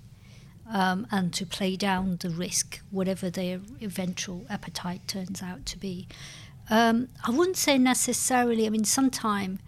um, 0.70 1.06
and 1.10 1.32
to 1.34 1.46
play 1.46 1.76
down 1.76 2.18
the 2.20 2.30
risk, 2.30 2.80
whatever 2.90 3.30
their 3.30 3.60
eventual 3.82 4.46
appetite 4.48 5.06
turns 5.06 5.42
out 5.42 5.66
to 5.66 5.78
be. 5.78 6.06
Um, 6.68 7.08
I 7.26 7.30
wouldn't 7.30 7.56
say 7.56 7.78
necessarily. 7.78 8.66
I 8.66 8.70
mean, 8.70 8.84
sometimes 8.84 9.58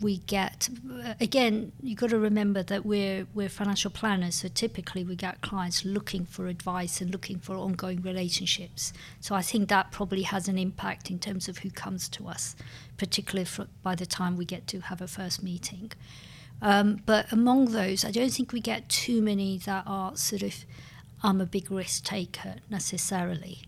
we 0.00 0.18
get 0.18 0.68
uh, 1.04 1.14
again. 1.20 1.72
you've 1.82 1.98
got 1.98 2.10
to 2.10 2.18
remember 2.18 2.62
that 2.62 2.84
we're 2.84 3.26
we're 3.34 3.48
financial 3.48 3.90
planners, 3.90 4.36
so 4.36 4.48
typically 4.48 5.04
we 5.04 5.16
get 5.16 5.40
clients 5.40 5.84
looking 5.84 6.26
for 6.26 6.46
advice 6.46 7.00
and 7.00 7.10
looking 7.10 7.38
for 7.38 7.56
ongoing 7.56 8.02
relationships. 8.02 8.92
So 9.20 9.34
I 9.34 9.42
think 9.42 9.68
that 9.68 9.92
probably 9.92 10.22
has 10.22 10.48
an 10.48 10.58
impact 10.58 11.10
in 11.10 11.18
terms 11.18 11.48
of 11.48 11.58
who 11.58 11.70
comes 11.70 12.08
to 12.10 12.28
us, 12.28 12.56
particularly 12.96 13.46
for, 13.46 13.66
by 13.82 13.94
the 13.94 14.06
time 14.06 14.36
we 14.36 14.44
get 14.44 14.66
to 14.68 14.80
have 14.80 15.00
a 15.00 15.08
first 15.08 15.42
meeting. 15.42 15.92
Um, 16.62 17.02
but 17.04 17.30
among 17.32 17.72
those, 17.72 18.04
I 18.04 18.10
don't 18.10 18.30
think 18.30 18.52
we 18.52 18.60
get 18.60 18.88
too 18.88 19.20
many 19.22 19.58
that 19.58 19.84
are 19.86 20.16
sort 20.16 20.42
of, 20.42 20.54
I'm 21.22 21.40
a 21.40 21.46
big 21.46 21.70
risk 21.70 22.04
taker 22.04 22.56
necessarily 22.70 23.62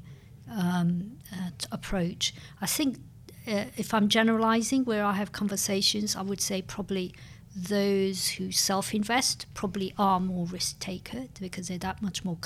um, 0.50 1.18
uh, 1.32 1.50
approach. 1.70 2.34
I 2.60 2.66
think 2.66 2.98
uh, 3.48 3.64
if 3.76 3.94
I'm 3.94 4.08
generalizing 4.08 4.84
where 4.84 5.04
I 5.04 5.12
have 5.14 5.32
conversations, 5.32 6.14
I 6.14 6.22
would 6.22 6.40
say 6.40 6.62
probably 6.62 7.14
those 7.56 8.28
who 8.30 8.52
self 8.52 8.94
invest 8.94 9.46
probably 9.54 9.94
are 9.98 10.20
more 10.20 10.46
risk 10.46 10.78
taker 10.78 11.26
because 11.40 11.68
they're 11.68 11.78
that 11.78 12.02
much 12.02 12.24
more 12.24 12.36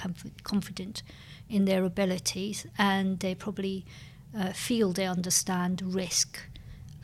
confident 0.42 1.02
in 1.48 1.64
their 1.64 1.84
abilities 1.84 2.66
and 2.78 3.18
they 3.20 3.34
probably 3.34 3.84
uh, 4.38 4.52
feel 4.52 4.92
they 4.92 5.06
understand 5.06 5.82
risk 5.82 6.38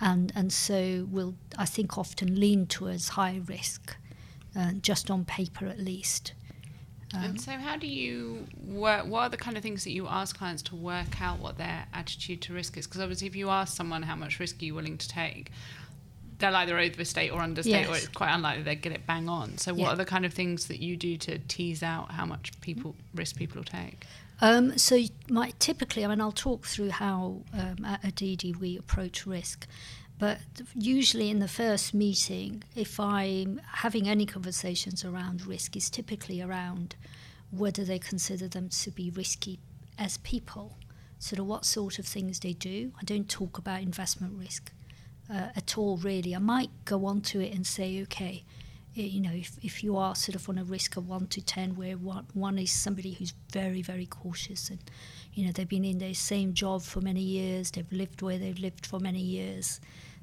and, 0.00 0.32
and 0.34 0.52
so 0.52 1.06
will, 1.10 1.34
I 1.58 1.64
think, 1.64 1.98
often 1.98 2.38
lean 2.38 2.66
towards 2.66 3.10
high 3.10 3.40
risk, 3.46 3.96
uh, 4.56 4.72
just 4.80 5.10
on 5.10 5.24
paper 5.24 5.66
at 5.66 5.80
least. 5.80 6.32
Um, 7.14 7.24
and 7.24 7.40
so, 7.40 7.52
how 7.52 7.76
do 7.76 7.86
you 7.86 8.46
work? 8.66 9.06
What 9.06 9.20
are 9.20 9.28
the 9.28 9.36
kind 9.36 9.56
of 9.56 9.62
things 9.62 9.84
that 9.84 9.92
you 9.92 10.06
ask 10.06 10.36
clients 10.36 10.62
to 10.64 10.76
work 10.76 11.20
out 11.22 11.38
what 11.38 11.56
their 11.56 11.86
attitude 11.94 12.42
to 12.42 12.52
risk 12.52 12.76
is? 12.76 12.86
Because 12.86 13.00
obviously, 13.00 13.26
if 13.26 13.36
you 13.36 13.48
ask 13.48 13.76
someone 13.76 14.02
how 14.02 14.16
much 14.16 14.38
risk 14.38 14.60
are 14.60 14.64
you 14.66 14.74
willing 14.74 14.98
to 14.98 15.08
take, 15.08 15.50
they'll 16.38 16.54
either 16.54 16.78
overstate 16.78 17.30
or 17.30 17.40
understate, 17.40 17.72
yes. 17.72 17.88
or 17.88 17.96
it's 17.96 18.08
quite 18.08 18.32
unlikely 18.32 18.62
they 18.62 18.74
get 18.74 18.92
it 18.92 19.06
bang 19.06 19.28
on. 19.28 19.56
So, 19.58 19.72
what 19.72 19.80
yeah. 19.80 19.92
are 19.92 19.96
the 19.96 20.04
kind 20.04 20.26
of 20.26 20.34
things 20.34 20.66
that 20.66 20.80
you 20.80 20.96
do 20.96 21.16
to 21.18 21.38
tease 21.38 21.82
out 21.82 22.12
how 22.12 22.26
much 22.26 22.58
people 22.60 22.94
risk 23.14 23.36
people 23.36 23.56
will 23.56 23.64
take? 23.64 24.04
Um, 24.40 24.78
so, 24.78 25.00
my, 25.30 25.52
typically, 25.58 26.04
I 26.04 26.08
mean, 26.08 26.20
I'll 26.20 26.30
talk 26.30 26.66
through 26.66 26.90
how 26.90 27.38
um, 27.52 27.84
at 27.84 28.02
Addidi 28.02 28.54
we 28.56 28.76
approach 28.78 29.26
risk. 29.26 29.66
But 30.18 30.38
usually 30.74 31.30
in 31.30 31.38
the 31.38 31.48
first 31.48 31.94
meeting, 31.94 32.64
if 32.74 32.98
I'm 32.98 33.60
having 33.72 34.08
any 34.08 34.26
conversations 34.26 35.04
around 35.04 35.46
risk, 35.46 35.76
is 35.76 35.88
typically 35.88 36.42
around 36.42 36.96
whether 37.50 37.84
they 37.84 38.00
consider 38.00 38.48
them 38.48 38.68
to 38.68 38.90
be 38.90 39.10
risky 39.10 39.60
as 39.96 40.18
people. 40.18 40.76
Sort 41.20 41.38
of 41.38 41.46
what 41.46 41.64
sort 41.64 41.98
of 41.98 42.06
things 42.06 42.40
they 42.40 42.52
do. 42.52 42.92
I 43.00 43.04
don't 43.04 43.28
talk 43.28 43.58
about 43.58 43.80
investment 43.82 44.34
risk 44.36 44.72
uh, 45.30 45.48
at 45.54 45.78
all, 45.78 45.96
really. 45.96 46.34
I 46.34 46.38
might 46.38 46.70
go 46.84 47.06
on 47.06 47.20
to 47.22 47.40
it 47.40 47.54
and 47.54 47.66
say, 47.66 48.02
okay, 48.02 48.44
you 48.94 49.20
know, 49.20 49.32
if, 49.32 49.56
if 49.62 49.84
you 49.84 49.96
are 49.96 50.16
sort 50.16 50.34
of 50.34 50.48
on 50.48 50.58
a 50.58 50.64
risk 50.64 50.96
of 50.96 51.08
one 51.08 51.28
to 51.28 51.40
10, 51.40 51.76
where 51.76 51.96
one, 51.96 52.26
one 52.34 52.58
is 52.58 52.72
somebody 52.72 53.12
who's 53.12 53.34
very, 53.52 53.82
very 53.82 54.06
cautious 54.06 54.70
and, 54.70 54.78
you 55.34 55.46
know, 55.46 55.52
they've 55.52 55.68
been 55.68 55.84
in 55.84 55.98
their 55.98 56.14
same 56.14 56.54
job 56.54 56.82
for 56.82 57.00
many 57.00 57.20
years, 57.20 57.70
they've 57.72 57.92
lived 57.92 58.22
where 58.22 58.38
they've 58.38 58.58
lived 58.58 58.86
for 58.86 58.98
many 58.98 59.20
years 59.20 59.80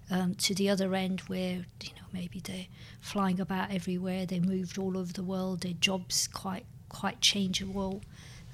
um, 0.09 0.35
to 0.35 0.53
the 0.53 0.69
other 0.69 0.93
end 0.93 1.21
where 1.21 1.65
you 1.81 1.89
know 1.95 2.07
maybe 2.13 2.39
they're 2.39 2.67
flying 3.01 3.39
about 3.39 3.71
everywhere, 3.71 4.25
they 4.25 4.39
moved 4.39 4.77
all 4.77 4.97
over 4.97 5.13
the 5.13 5.23
world, 5.23 5.61
their 5.61 5.73
jobs 5.73 6.27
quite 6.27 6.65
quite 6.89 7.21
changeable. 7.21 8.01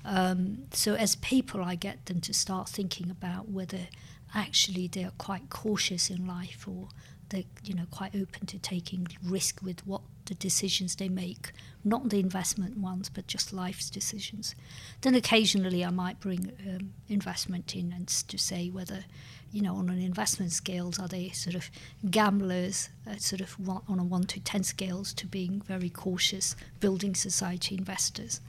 Um, 0.03 0.63
so 0.72 0.96
as 0.96 1.15
people, 1.15 1.63
I 1.63 1.75
get 1.75 2.05
them 2.08 2.22
to 2.22 2.34
start 2.34 2.70
thinking 2.70 3.12
about 3.12 3.50
whether 3.50 3.88
actually 4.34 4.88
they're 4.88 5.12
quite 5.17 5.50
cautious 5.50 6.10
in 6.10 6.25
life 6.25 6.65
or 6.67 6.88
they're 7.29 7.43
you 7.63 7.74
know 7.74 7.86
quite 7.91 8.15
open 8.15 8.46
to 8.48 8.60
taking 8.60 9.08
risk 9.24 9.62
with 9.62 9.86
what 9.86 10.01
the 10.25 10.36
decisions 10.36 10.96
they 10.96 11.10
make, 11.10 11.51
not 11.84 12.10
the 12.10 12.20
investment 12.20 12.77
ones, 12.77 13.10
but 13.10 13.27
just 13.27 13.51
life's 13.51 13.89
decisions. 13.89 14.55
Then 15.01 15.15
occasionally 15.15 15.84
I 15.84 15.89
might 15.89 16.20
bring 16.20 16.53
um, 16.67 16.93
investment 17.10 17.75
in 17.75 17.91
and 17.91 18.08
to 18.08 18.38
say 18.38 18.70
whether 18.70 19.05
you 19.51 19.62
know, 19.62 19.75
on 19.75 19.89
an 19.89 20.01
investment 20.01 20.51
scales, 20.51 21.00
are 21.00 21.08
they 21.08 21.29
sort 21.29 21.55
of 21.55 21.70
gamblers, 22.10 22.89
uh, 23.10 23.17
sort 23.17 23.41
of 23.41 23.60
one, 23.60 23.81
on 23.88 24.00
a 24.00 24.03
one 24.03 24.24
to 24.24 24.39
ten 24.39 24.63
scales, 24.63 25.13
to 25.13 25.27
being 25.27 25.62
very 25.62 25.89
cautious 25.89 26.55
building 26.79 27.15
society 27.15 27.75
investors? 27.75 28.41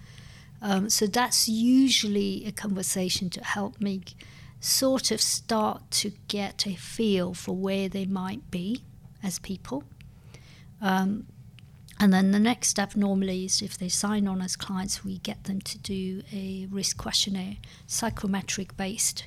Um, 0.61 0.89
so 0.89 1.07
that's 1.07 1.49
usually 1.49 2.47
a 2.47 2.53
conversation 2.53 3.31
to 3.31 3.45
help 3.45 3.81
me 3.81 4.03
sort 4.61 5.11
of 5.11 5.21
start 5.21 5.91
to 5.91 6.13
get 6.29 6.67
a 6.67 6.75
feel 6.75 7.35
for 7.35 7.57
where 7.57 7.89
they 7.89 8.07
might 8.07 8.49
be 8.51 8.85
as 9.23 9.41
people. 9.41 9.83
Um, 10.81 11.27
and 11.99 12.13
then 12.13 12.31
the 12.31 12.39
next 12.39 12.69
step 12.69 12.97
normally 12.97 13.45
is 13.45 13.61
if 13.61 13.77
they 13.77 13.89
sign 13.89 14.27
on 14.27 14.41
as 14.41 14.57
clients, 14.57 15.05
we 15.05 15.19
get 15.19 15.45
them 15.45 15.61
to 15.61 15.79
do 15.79 16.23
a 16.33 16.67
risk 16.71 16.97
questionnaire, 16.97 17.57
psychometric 17.87 18.77
based 18.77 19.27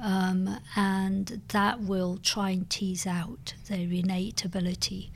um, 0.00 0.58
and 0.76 1.42
that 1.48 1.80
will 1.80 2.18
try 2.18 2.50
and 2.50 2.68
tease 2.70 3.06
out 3.06 3.54
their 3.68 3.78
innate 3.78 4.44
ability 4.44 5.12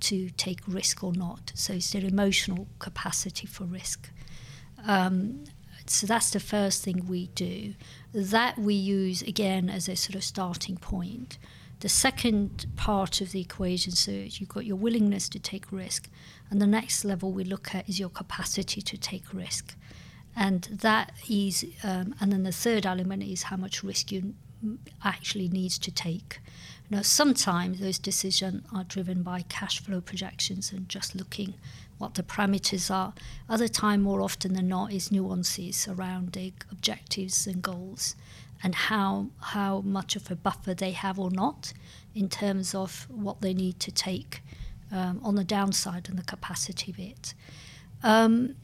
to 0.00 0.30
take 0.30 0.60
risk 0.66 1.02
or 1.02 1.12
not. 1.12 1.52
So 1.54 1.74
it's 1.74 1.90
their 1.90 2.04
emotional 2.04 2.68
capacity 2.78 3.46
for 3.46 3.64
risk. 3.64 4.10
Um, 4.86 5.44
so 5.86 6.06
that's 6.06 6.30
the 6.30 6.40
first 6.40 6.84
thing 6.84 7.06
we 7.06 7.28
do. 7.28 7.74
That 8.12 8.58
we 8.58 8.74
use 8.74 9.22
again 9.22 9.70
as 9.70 9.88
a 9.88 9.96
sort 9.96 10.14
of 10.14 10.22
starting 10.22 10.76
point. 10.76 11.38
The 11.80 11.88
second 11.88 12.66
part 12.76 13.20
of 13.20 13.32
the 13.32 13.40
equation, 13.40 13.92
so 13.92 14.10
you've 14.10 14.48
got 14.48 14.66
your 14.66 14.76
willingness 14.76 15.28
to 15.30 15.38
take 15.38 15.70
risk, 15.70 16.10
and 16.50 16.60
the 16.60 16.66
next 16.66 17.04
level 17.04 17.32
we 17.32 17.44
look 17.44 17.74
at 17.74 17.88
is 17.88 18.00
your 18.00 18.08
capacity 18.08 18.82
to 18.82 18.98
take 18.98 19.32
risk 19.32 19.76
and 20.36 20.68
that 20.70 21.12
is 21.28 21.64
um, 21.82 22.14
and 22.20 22.32
then 22.32 22.42
the 22.42 22.52
third 22.52 22.86
element 22.86 23.22
is 23.22 23.44
how 23.44 23.56
much 23.56 23.82
risk 23.82 24.12
you 24.12 24.34
actually 25.04 25.48
needs 25.48 25.78
to 25.78 25.90
take. 25.90 26.40
Now 26.90 27.02
sometimes 27.02 27.80
those 27.80 27.98
decisions 27.98 28.66
are 28.74 28.84
driven 28.84 29.22
by 29.22 29.42
cash 29.42 29.80
flow 29.80 30.00
projections 30.00 30.72
and 30.72 30.88
just 30.88 31.14
looking 31.14 31.54
what 31.98 32.14
the 32.14 32.22
parameters 32.22 32.90
are. 32.90 33.12
Other 33.48 33.68
time 33.68 34.02
more 34.02 34.22
often 34.22 34.54
than 34.54 34.68
not 34.68 34.92
is 34.92 35.12
nuances 35.12 35.86
around 35.88 36.32
the 36.32 36.52
objectives 36.70 37.46
and 37.46 37.62
goals 37.62 38.14
and 38.62 38.74
how 38.74 39.28
how 39.40 39.80
much 39.82 40.16
of 40.16 40.30
a 40.30 40.36
buffer 40.36 40.74
they 40.74 40.92
have 40.92 41.18
or 41.18 41.30
not 41.30 41.72
in 42.14 42.28
terms 42.28 42.74
of 42.74 43.06
what 43.10 43.40
they 43.40 43.54
need 43.54 43.78
to 43.80 43.92
take 43.92 44.42
um, 44.90 45.20
on 45.22 45.34
the 45.34 45.44
downside 45.44 46.08
and 46.08 46.18
the 46.18 46.24
capacity 46.24 46.92
bit. 46.92 47.34
Um, 48.02 48.56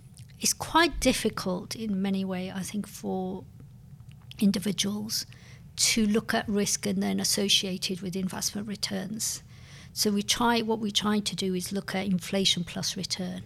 it's 0.45 0.53
quite 0.53 1.01
difficult 1.01 1.75
in 1.75 2.03
many 2.03 2.23
ways, 2.23 2.53
I 2.55 2.61
think, 2.61 2.87
for 2.87 3.45
individuals 4.39 5.25
to 5.77 6.07
look 6.07 6.35
at 6.35 6.47
risk 6.47 6.85
and 6.85 7.03
then 7.03 7.19
associate 7.19 7.91
it 7.91 8.03
with 8.03 8.15
investment 8.15 8.69
returns. 8.69 9.43
So 9.95 10.11
we 10.11 10.23
try 10.23 10.61
what 10.61 10.81
we 10.81 10.91
try 10.91 11.21
to 11.21 11.35
do 11.35 11.55
is 11.55 11.73
look 11.73 11.95
at 11.95 12.05
inflation 12.05 12.63
plus 12.63 12.95
return. 12.95 13.45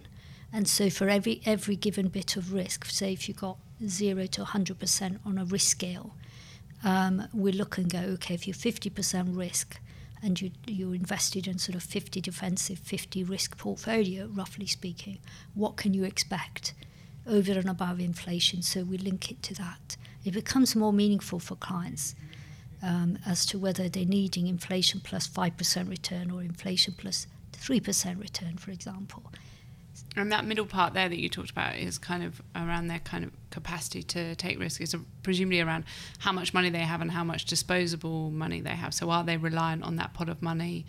And 0.51 0.67
so 0.67 0.89
for 0.89 1.07
every 1.07 1.41
every 1.45 1.77
given 1.77 2.09
bit 2.09 2.35
of 2.35 2.51
risk, 2.51 2.83
say 2.83 3.13
if 3.13 3.29
you 3.29 3.33
got 3.33 3.55
zero 3.87 4.25
to 4.25 4.43
100% 4.43 5.19
on 5.25 5.37
a 5.37 5.45
risk 5.45 5.69
scale, 5.71 6.17
um, 6.83 7.29
we 7.33 7.53
look 7.53 7.77
and 7.77 7.89
go, 7.89 7.99
okay, 8.15 8.33
if 8.33 8.45
you're 8.45 8.53
50% 8.53 9.37
risk 9.37 9.79
and 10.21 10.41
you, 10.41 10.51
you're 10.67 10.95
invested 10.95 11.47
in 11.47 11.59
sort 11.59 11.77
of 11.77 11.83
50 11.83 12.19
defensive, 12.19 12.77
50 12.79 13.23
risk 13.23 13.57
portfolio, 13.57 14.27
roughly 14.27 14.65
speaking, 14.65 15.19
what 15.53 15.77
can 15.77 15.93
you 15.93 16.03
expect? 16.03 16.73
Over 17.29 17.51
and 17.53 17.69
above 17.69 17.99
inflation, 17.99 18.61
so 18.61 18.83
we 18.83 18.97
link 18.97 19.31
it 19.31 19.41
to 19.43 19.53
that. 19.55 19.97
It 20.25 20.31
becomes 20.31 20.75
more 20.75 20.91
meaningful 20.91 21.39
for 21.39 21.55
clients 21.55 22.15
um, 22.81 23.17
as 23.25 23.45
to 23.47 23.59
whether 23.59 23.89
they're 23.89 24.05
needing 24.05 24.47
inflation 24.47 25.01
plus 25.03 25.27
5% 25.27 25.89
return 25.89 26.31
or 26.31 26.41
inflation 26.41 26.93
plus 26.97 27.27
3% 27.53 28.19
return, 28.19 28.57
for 28.57 28.71
example. 28.71 29.23
And 30.15 30.31
that 30.31 30.45
middle 30.45 30.65
part 30.65 30.93
there 30.93 31.07
that 31.07 31.19
you 31.19 31.29
talked 31.29 31.51
about 31.51 31.75
is 31.75 31.97
kind 31.97 32.23
of 32.23 32.41
around 32.55 32.87
their 32.87 32.99
kind 32.99 33.23
of 33.23 33.31
capacity 33.51 34.01
to 34.03 34.35
take 34.35 34.59
risk, 34.59 34.81
is 34.81 34.95
presumably 35.23 35.61
around 35.61 35.85
how 36.19 36.31
much 36.31 36.53
money 36.53 36.69
they 36.69 36.79
have 36.79 37.01
and 37.01 37.11
how 37.11 37.23
much 37.23 37.45
disposable 37.45 38.31
money 38.31 38.61
they 38.61 38.71
have. 38.71 38.93
So 38.93 39.09
are 39.11 39.23
they 39.23 39.37
reliant 39.37 39.83
on 39.83 39.97
that 39.97 40.13
pot 40.13 40.29
of 40.29 40.41
money? 40.41 40.85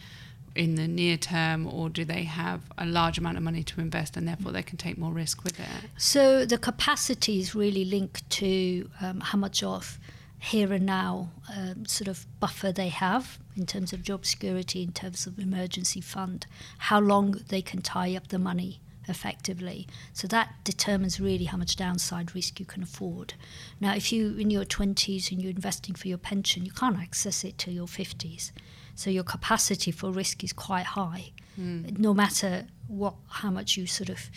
In 0.55 0.75
the 0.75 0.89
near 0.89 1.17
term, 1.17 1.67
or 1.67 1.89
do 1.89 2.05
they 2.05 2.25
have 2.25 2.61
a 2.79 2.87
large 2.87 3.19
amount 3.19 3.37
of 3.37 3.43
money 3.43 3.63
to 3.63 3.81
invest 3.81 4.17
and 4.17 4.27
therefore 4.27 4.53
they 4.53 4.63
can 4.63 4.77
take 4.77 4.99
more 4.99 5.13
risk 5.13 5.45
with 5.45 5.59
it? 5.61 5.67
So 5.97 6.45
the 6.45 6.59
capacity 6.59 7.39
is 7.39 7.55
really 7.55 7.85
linked 7.85 8.29
to 8.31 8.91
um, 9.01 9.21
how 9.21 9.39
much 9.39 9.63
of 9.63 9.99
here 10.39 10.73
and 10.73 10.87
now 10.87 11.31
um, 11.55 11.85
sort 11.85 12.09
of 12.09 12.27
buffer 12.41 12.73
they 12.73 12.89
have 12.89 13.39
in 13.57 13.67
terms 13.67 13.93
of 13.93 14.03
job 14.03 14.25
security, 14.25 14.83
in 14.83 14.93
terms 14.93 15.27
of 15.27 15.39
emergency 15.39 16.01
fund, 16.01 16.47
how 16.79 16.99
long 16.99 17.33
they 17.49 17.61
can 17.61 17.83
tie 17.83 18.17
up 18.17 18.29
the 18.29 18.39
money 18.39 18.81
effectively. 19.07 19.87
So 20.13 20.27
that 20.29 20.55
determines 20.65 21.21
really 21.21 21.45
how 21.45 21.59
much 21.59 21.77
downside 21.77 22.35
risk 22.35 22.59
you 22.59 22.65
can 22.65 22.83
afford. 22.83 23.35
Now, 23.81 23.95
if 23.95 24.13
you 24.13 24.37
in 24.37 24.51
your 24.51 24.65
20s 24.65 25.31
and 25.31 25.43
you're 25.43 25.51
investing 25.51 25.95
for 25.95 26.09
your 26.09 26.19
pension, 26.19 26.65
you 26.65 26.73
can't 26.73 26.99
access 26.99 27.45
it 27.45 27.59
till 27.59 27.75
your 27.75 27.87
50s. 27.87 28.53
So 29.01 29.09
your 29.09 29.25
capacity 29.25 29.93
for 29.93 30.11
risk 30.11 30.45
is 30.45 30.53
quite 30.53 30.85
high, 30.85 31.33
mm. 31.59 31.99
no 31.99 32.13
matter 32.13 32.67
what, 32.87 33.15
how 33.29 33.51
much 33.51 33.79
you 33.79 33.87
sort 33.87 34.11
of, 34.11 34.31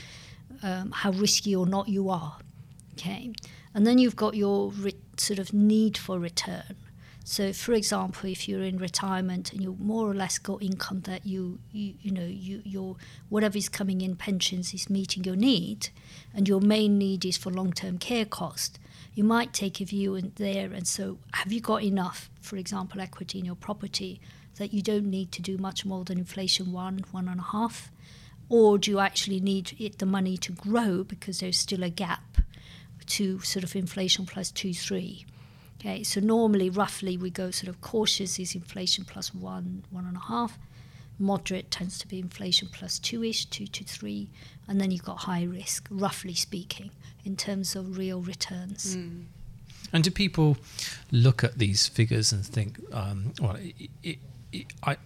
um, 0.63 0.91
how 0.91 1.11
risky 1.11 1.53
or 1.53 1.65
not 1.65 1.89
you 1.89 2.09
are. 2.09 2.37
Okay, 2.93 3.33
and 3.73 3.85
then 3.85 3.97
you've 3.97 4.15
got 4.15 4.35
your 4.35 4.71
re- 4.71 4.95
sort 5.17 5.39
of 5.39 5.51
need 5.51 5.97
for 5.97 6.17
return. 6.17 6.77
So, 7.25 7.51
for 7.51 7.73
example, 7.73 8.29
if 8.29 8.47
you're 8.47 8.63
in 8.63 8.77
retirement 8.77 9.51
and 9.51 9.61
you 9.61 9.75
more 9.81 10.09
or 10.09 10.13
less 10.13 10.37
got 10.37 10.63
income 10.63 11.01
that 11.01 11.25
you, 11.25 11.59
you, 11.73 11.95
you 12.01 12.11
know, 12.11 12.25
you, 12.25 12.61
your 12.63 12.95
whatever 13.27 13.57
is 13.57 13.67
coming 13.67 13.99
in 13.99 14.15
pensions 14.15 14.73
is 14.73 14.89
meeting 14.89 15.25
your 15.25 15.35
need, 15.35 15.89
and 16.33 16.47
your 16.47 16.61
main 16.61 16.97
need 16.97 17.25
is 17.25 17.35
for 17.35 17.49
long-term 17.51 17.97
care 17.97 18.23
cost, 18.23 18.79
you 19.13 19.25
might 19.25 19.51
take 19.51 19.81
a 19.81 19.85
view 19.85 20.15
in 20.15 20.31
there. 20.35 20.71
And 20.71 20.87
so, 20.87 21.17
have 21.33 21.51
you 21.51 21.59
got 21.59 21.83
enough, 21.83 22.29
for 22.39 22.55
example, 22.55 23.01
equity 23.01 23.39
in 23.39 23.43
your 23.45 23.55
property 23.55 24.21
that 24.57 24.73
you 24.73 24.81
don't 24.81 25.05
need 25.05 25.31
to 25.31 25.41
do 25.41 25.57
much 25.57 25.85
more 25.85 26.03
than 26.03 26.17
inflation 26.17 26.71
one, 26.71 27.03
one 27.11 27.27
and 27.27 27.39
a 27.39 27.43
half, 27.43 27.91
or 28.49 28.77
do 28.77 28.91
you 28.91 28.99
actually 28.99 29.39
need 29.39 29.75
it, 29.79 29.99
the 29.99 30.05
money 30.05 30.37
to 30.37 30.51
grow 30.51 31.03
because 31.03 31.39
there's 31.39 31.57
still 31.57 31.83
a 31.83 31.89
gap 31.89 32.37
to 33.05 33.39
sort 33.39 33.63
of 33.63 33.75
inflation 33.75 34.25
plus 34.25 34.51
two, 34.51 34.73
three? 34.73 35.25
Okay, 35.79 36.03
so 36.03 36.21
normally, 36.21 36.69
roughly, 36.69 37.17
we 37.17 37.29
go 37.29 37.51
sort 37.51 37.67
of 37.67 37.81
cautious 37.81 38.39
is 38.39 38.55
inflation 38.55 39.03
plus 39.03 39.33
one, 39.33 39.83
one 39.89 40.05
and 40.05 40.15
a 40.15 40.21
half. 40.21 40.57
Moderate 41.19 41.71
tends 41.71 41.97
to 41.99 42.07
be 42.07 42.19
inflation 42.19 42.69
plus 42.71 42.99
two 42.99 43.23
ish, 43.23 43.45
two 43.45 43.67
to 43.67 43.83
three. 43.83 44.29
And 44.67 44.79
then 44.79 44.91
you've 44.91 45.03
got 45.03 45.19
high 45.19 45.43
risk, 45.43 45.87
roughly 45.91 46.35
speaking, 46.35 46.91
in 47.25 47.35
terms 47.35 47.75
of 47.75 47.97
real 47.97 48.21
returns. 48.21 48.95
Mm. 48.95 49.25
And 49.91 50.03
do 50.03 50.09
people 50.09 50.57
look 51.11 51.43
at 51.43 51.57
these 51.57 51.87
figures 51.87 52.31
and 52.31 52.45
think, 52.45 52.79
um, 52.93 53.33
well, 53.41 53.55
it, 53.55 53.75
it, 53.77 53.89
it, 54.03 54.19
I, 54.83 54.97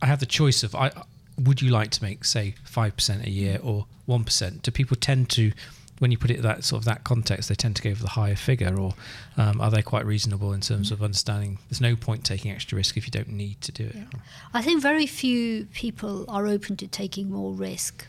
I 0.00 0.06
have 0.06 0.20
the 0.20 0.26
choice 0.26 0.62
of, 0.62 0.74
I, 0.74 0.90
would 1.38 1.62
you 1.62 1.70
like 1.70 1.90
to 1.92 2.02
make, 2.02 2.24
say, 2.24 2.54
5% 2.68 3.26
a 3.26 3.30
year 3.30 3.58
or 3.62 3.86
1%? 4.08 4.62
Do 4.62 4.70
people 4.70 4.96
tend 4.96 5.30
to 5.30 5.52
when 6.02 6.10
you 6.10 6.18
put 6.18 6.32
it 6.32 6.42
that 6.42 6.64
sort 6.64 6.80
of 6.80 6.84
that 6.84 7.04
context, 7.04 7.48
they 7.48 7.54
tend 7.54 7.76
to 7.76 7.82
go 7.82 7.94
for 7.94 8.02
the 8.02 8.08
higher 8.08 8.34
figure, 8.34 8.76
or 8.76 8.92
um, 9.36 9.60
are 9.60 9.70
they 9.70 9.82
quite 9.82 10.04
reasonable 10.04 10.52
in 10.52 10.60
terms 10.60 10.90
of 10.90 11.00
understanding? 11.00 11.58
There's 11.70 11.80
no 11.80 11.94
point 11.94 12.24
taking 12.24 12.50
extra 12.50 12.74
risk 12.74 12.96
if 12.96 13.06
you 13.06 13.12
don't 13.12 13.28
need 13.28 13.60
to 13.60 13.70
do 13.70 13.84
it. 13.84 13.94
Yeah. 13.94 14.20
I 14.52 14.62
think 14.62 14.82
very 14.82 15.06
few 15.06 15.66
people 15.66 16.24
are 16.28 16.48
open 16.48 16.76
to 16.78 16.88
taking 16.88 17.30
more 17.30 17.52
risk 17.52 18.04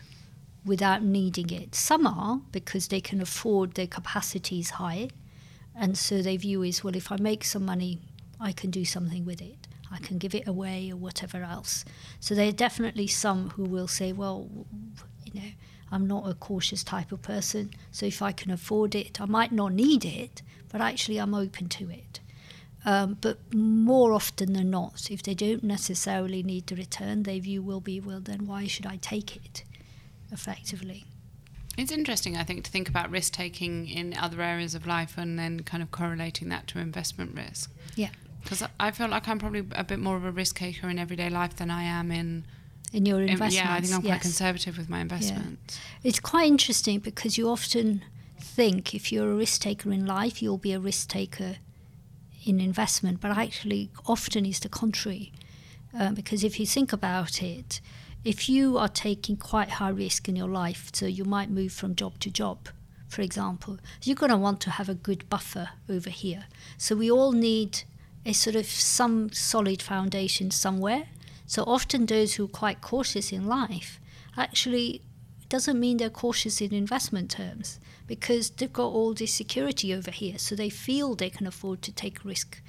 without 0.64 1.04
needing 1.04 1.50
it. 1.50 1.76
Some 1.76 2.04
are 2.04 2.40
because 2.50 2.88
they 2.88 3.00
can 3.00 3.20
afford 3.20 3.74
their 3.74 3.86
capacity 3.86 4.58
is 4.58 4.70
high, 4.70 5.10
and 5.76 5.96
so 5.96 6.20
their 6.20 6.36
view 6.36 6.64
is, 6.64 6.82
well, 6.82 6.96
if 6.96 7.12
I 7.12 7.16
make 7.16 7.44
some 7.44 7.64
money, 7.64 8.00
I 8.40 8.50
can 8.50 8.72
do 8.72 8.84
something 8.84 9.24
with 9.24 9.40
it. 9.40 9.68
I 9.94 9.98
can 9.98 10.18
give 10.18 10.34
it 10.34 10.48
away 10.48 10.90
or 10.90 10.96
whatever 10.96 11.42
else. 11.42 11.84
So 12.20 12.34
there 12.34 12.48
are 12.48 12.52
definitely 12.52 13.06
some 13.06 13.50
who 13.50 13.64
will 13.64 13.88
say, 13.88 14.12
well, 14.12 14.48
you 15.24 15.40
know 15.40 15.50
I'm 15.92 16.06
not 16.08 16.28
a 16.28 16.34
cautious 16.34 16.82
type 16.82 17.12
of 17.12 17.22
person. 17.22 17.70
So 17.92 18.04
if 18.06 18.20
I 18.20 18.32
can 18.32 18.50
afford 18.50 18.96
it, 18.96 19.20
I 19.20 19.26
might 19.26 19.52
not 19.52 19.72
need 19.72 20.04
it, 20.04 20.42
but 20.68 20.80
actually 20.80 21.18
I'm 21.18 21.34
open 21.34 21.68
to 21.68 21.88
it. 21.88 22.18
Um, 22.84 23.16
but 23.20 23.38
more 23.54 24.12
often 24.12 24.52
than 24.54 24.70
not, 24.70 25.08
if 25.10 25.22
they 25.22 25.34
don't 25.34 25.62
necessarily 25.62 26.42
need 26.42 26.66
the 26.66 26.76
return, 26.76 27.22
their 27.22 27.38
view 27.38 27.62
will 27.62 27.80
be, 27.80 28.00
well, 28.00 28.20
then 28.20 28.46
why 28.46 28.66
should 28.66 28.86
I 28.86 28.96
take 28.96 29.36
it 29.36 29.62
effectively? 30.32 31.04
It's 31.78 31.92
interesting, 31.92 32.36
I 32.36 32.44
think, 32.44 32.64
to 32.64 32.70
think 32.70 32.88
about 32.88 33.10
risk 33.10 33.32
taking 33.32 33.88
in 33.88 34.16
other 34.16 34.42
areas 34.42 34.74
of 34.74 34.86
life 34.86 35.14
and 35.16 35.38
then 35.38 35.60
kind 35.60 35.82
of 35.82 35.90
correlating 35.90 36.48
that 36.50 36.66
to 36.68 36.78
investment 36.78 37.36
risk. 37.36 37.72
Yeah. 37.96 38.10
Because 38.44 38.62
I 38.78 38.90
feel 38.90 39.08
like 39.08 39.26
I'm 39.26 39.38
probably 39.38 39.66
a 39.72 39.82
bit 39.82 39.98
more 39.98 40.16
of 40.16 40.24
a 40.24 40.30
risk 40.30 40.58
taker 40.58 40.88
in 40.88 40.98
everyday 40.98 41.30
life 41.30 41.56
than 41.56 41.70
I 41.70 41.82
am 41.82 42.10
in 42.10 42.44
in 42.92 43.06
your 43.06 43.20
investments. 43.20 43.56
Yeah, 43.56 43.74
I 43.74 43.80
think 43.80 43.92
I'm 43.92 44.02
quite 44.02 44.08
yes. 44.08 44.22
conservative 44.22 44.78
with 44.78 44.88
my 44.88 45.00
investments. 45.00 45.80
Yeah. 46.02 46.08
It's 46.08 46.20
quite 46.20 46.46
interesting 46.46 47.00
because 47.00 47.36
you 47.36 47.48
often 47.48 48.04
think 48.38 48.94
if 48.94 49.10
you're 49.10 49.32
a 49.32 49.34
risk 49.34 49.62
taker 49.62 49.90
in 49.90 50.06
life, 50.06 50.40
you'll 50.40 50.58
be 50.58 50.72
a 50.72 50.78
risk 50.78 51.08
taker 51.08 51.56
in 52.44 52.60
investment, 52.60 53.20
but 53.20 53.36
actually, 53.36 53.90
often 54.06 54.46
is 54.46 54.60
the 54.60 54.68
contrary. 54.68 55.32
Uh, 55.98 56.10
because 56.12 56.44
if 56.44 56.60
you 56.60 56.66
think 56.66 56.92
about 56.92 57.42
it, 57.42 57.80
if 58.24 58.48
you 58.48 58.78
are 58.78 58.88
taking 58.88 59.36
quite 59.36 59.70
high 59.70 59.90
risk 59.90 60.28
in 60.28 60.36
your 60.36 60.48
life, 60.48 60.90
so 60.92 61.06
you 61.06 61.24
might 61.24 61.50
move 61.50 61.72
from 61.72 61.94
job 61.94 62.18
to 62.20 62.30
job, 62.30 62.68
for 63.08 63.22
example, 63.22 63.78
you're 64.02 64.16
going 64.16 64.30
to 64.30 64.36
want 64.36 64.60
to 64.62 64.70
have 64.70 64.88
a 64.88 64.94
good 64.94 65.28
buffer 65.28 65.70
over 65.88 66.10
here. 66.10 66.44
So 66.76 66.96
we 66.96 67.10
all 67.10 67.32
need 67.32 67.82
a 68.26 68.32
sort 68.32 68.56
of 68.56 68.66
some 68.66 69.30
solid 69.32 69.82
foundation 69.82 70.50
somewhere. 70.50 71.08
So 71.46 71.62
often 71.66 72.06
those 72.06 72.34
who 72.34 72.46
are 72.46 72.48
quite 72.48 72.80
cautious 72.80 73.32
in 73.32 73.46
life 73.46 74.00
actually 74.36 75.02
doesn't 75.48 75.78
mean 75.78 75.98
they're 75.98 76.10
cautious 76.10 76.60
in 76.60 76.72
investment 76.72 77.30
terms 77.30 77.78
because 78.06 78.50
they've 78.50 78.72
got 78.72 78.88
all 78.88 79.14
this 79.14 79.32
security 79.32 79.94
over 79.94 80.10
here, 80.10 80.38
so 80.38 80.54
they 80.54 80.70
feel 80.70 81.14
they 81.14 81.30
can 81.30 81.46
afford 81.46 81.82
to 81.82 81.92
take 81.92 82.24
risk. 82.24 82.60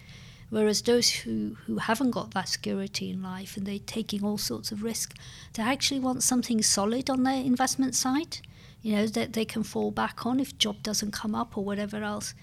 Whereas 0.49 0.81
those 0.81 1.09
who, 1.09 1.57
who 1.65 1.77
haven't 1.77 2.11
got 2.11 2.31
that 2.31 2.47
security 2.47 3.09
in 3.09 3.23
life 3.23 3.57
and 3.57 3.65
they're 3.65 3.79
taking 3.79 4.23
all 4.23 4.37
sorts 4.37 4.71
of 4.71 4.83
risk, 4.83 5.15
they 5.53 5.63
actually 5.63 5.99
want 5.99 6.23
something 6.23 6.61
solid 6.61 7.09
on 7.09 7.23
their 7.23 7.43
investment 7.43 7.95
side, 7.95 8.37
you 8.81 8.95
know, 8.95 9.07
that 9.07 9.33
they 9.33 9.45
can 9.45 9.63
fall 9.63 9.91
back 9.91 10.25
on 10.25 10.39
if 10.39 10.57
job 10.57 10.83
doesn't 10.83 11.11
come 11.11 11.33
up 11.33 11.57
or 11.57 11.63
whatever 11.63 12.03
else. 12.03 12.33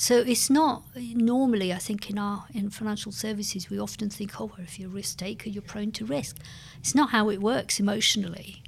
So 0.00 0.18
it's 0.18 0.48
not 0.48 0.84
normally. 0.94 1.72
I 1.72 1.78
think 1.78 2.08
in 2.08 2.18
our 2.18 2.44
in 2.54 2.70
financial 2.70 3.10
services 3.10 3.68
we 3.68 3.80
often 3.80 4.10
think, 4.10 4.40
oh, 4.40 4.44
well, 4.44 4.60
if 4.60 4.78
you're 4.78 4.88
a 4.88 4.92
risk 4.92 5.18
taker, 5.18 5.48
you're 5.50 5.60
prone 5.60 5.90
to 5.92 6.06
risk. 6.06 6.36
It's 6.78 6.94
not 6.94 7.10
how 7.10 7.30
it 7.30 7.40
works 7.40 7.80
emotionally. 7.80 8.62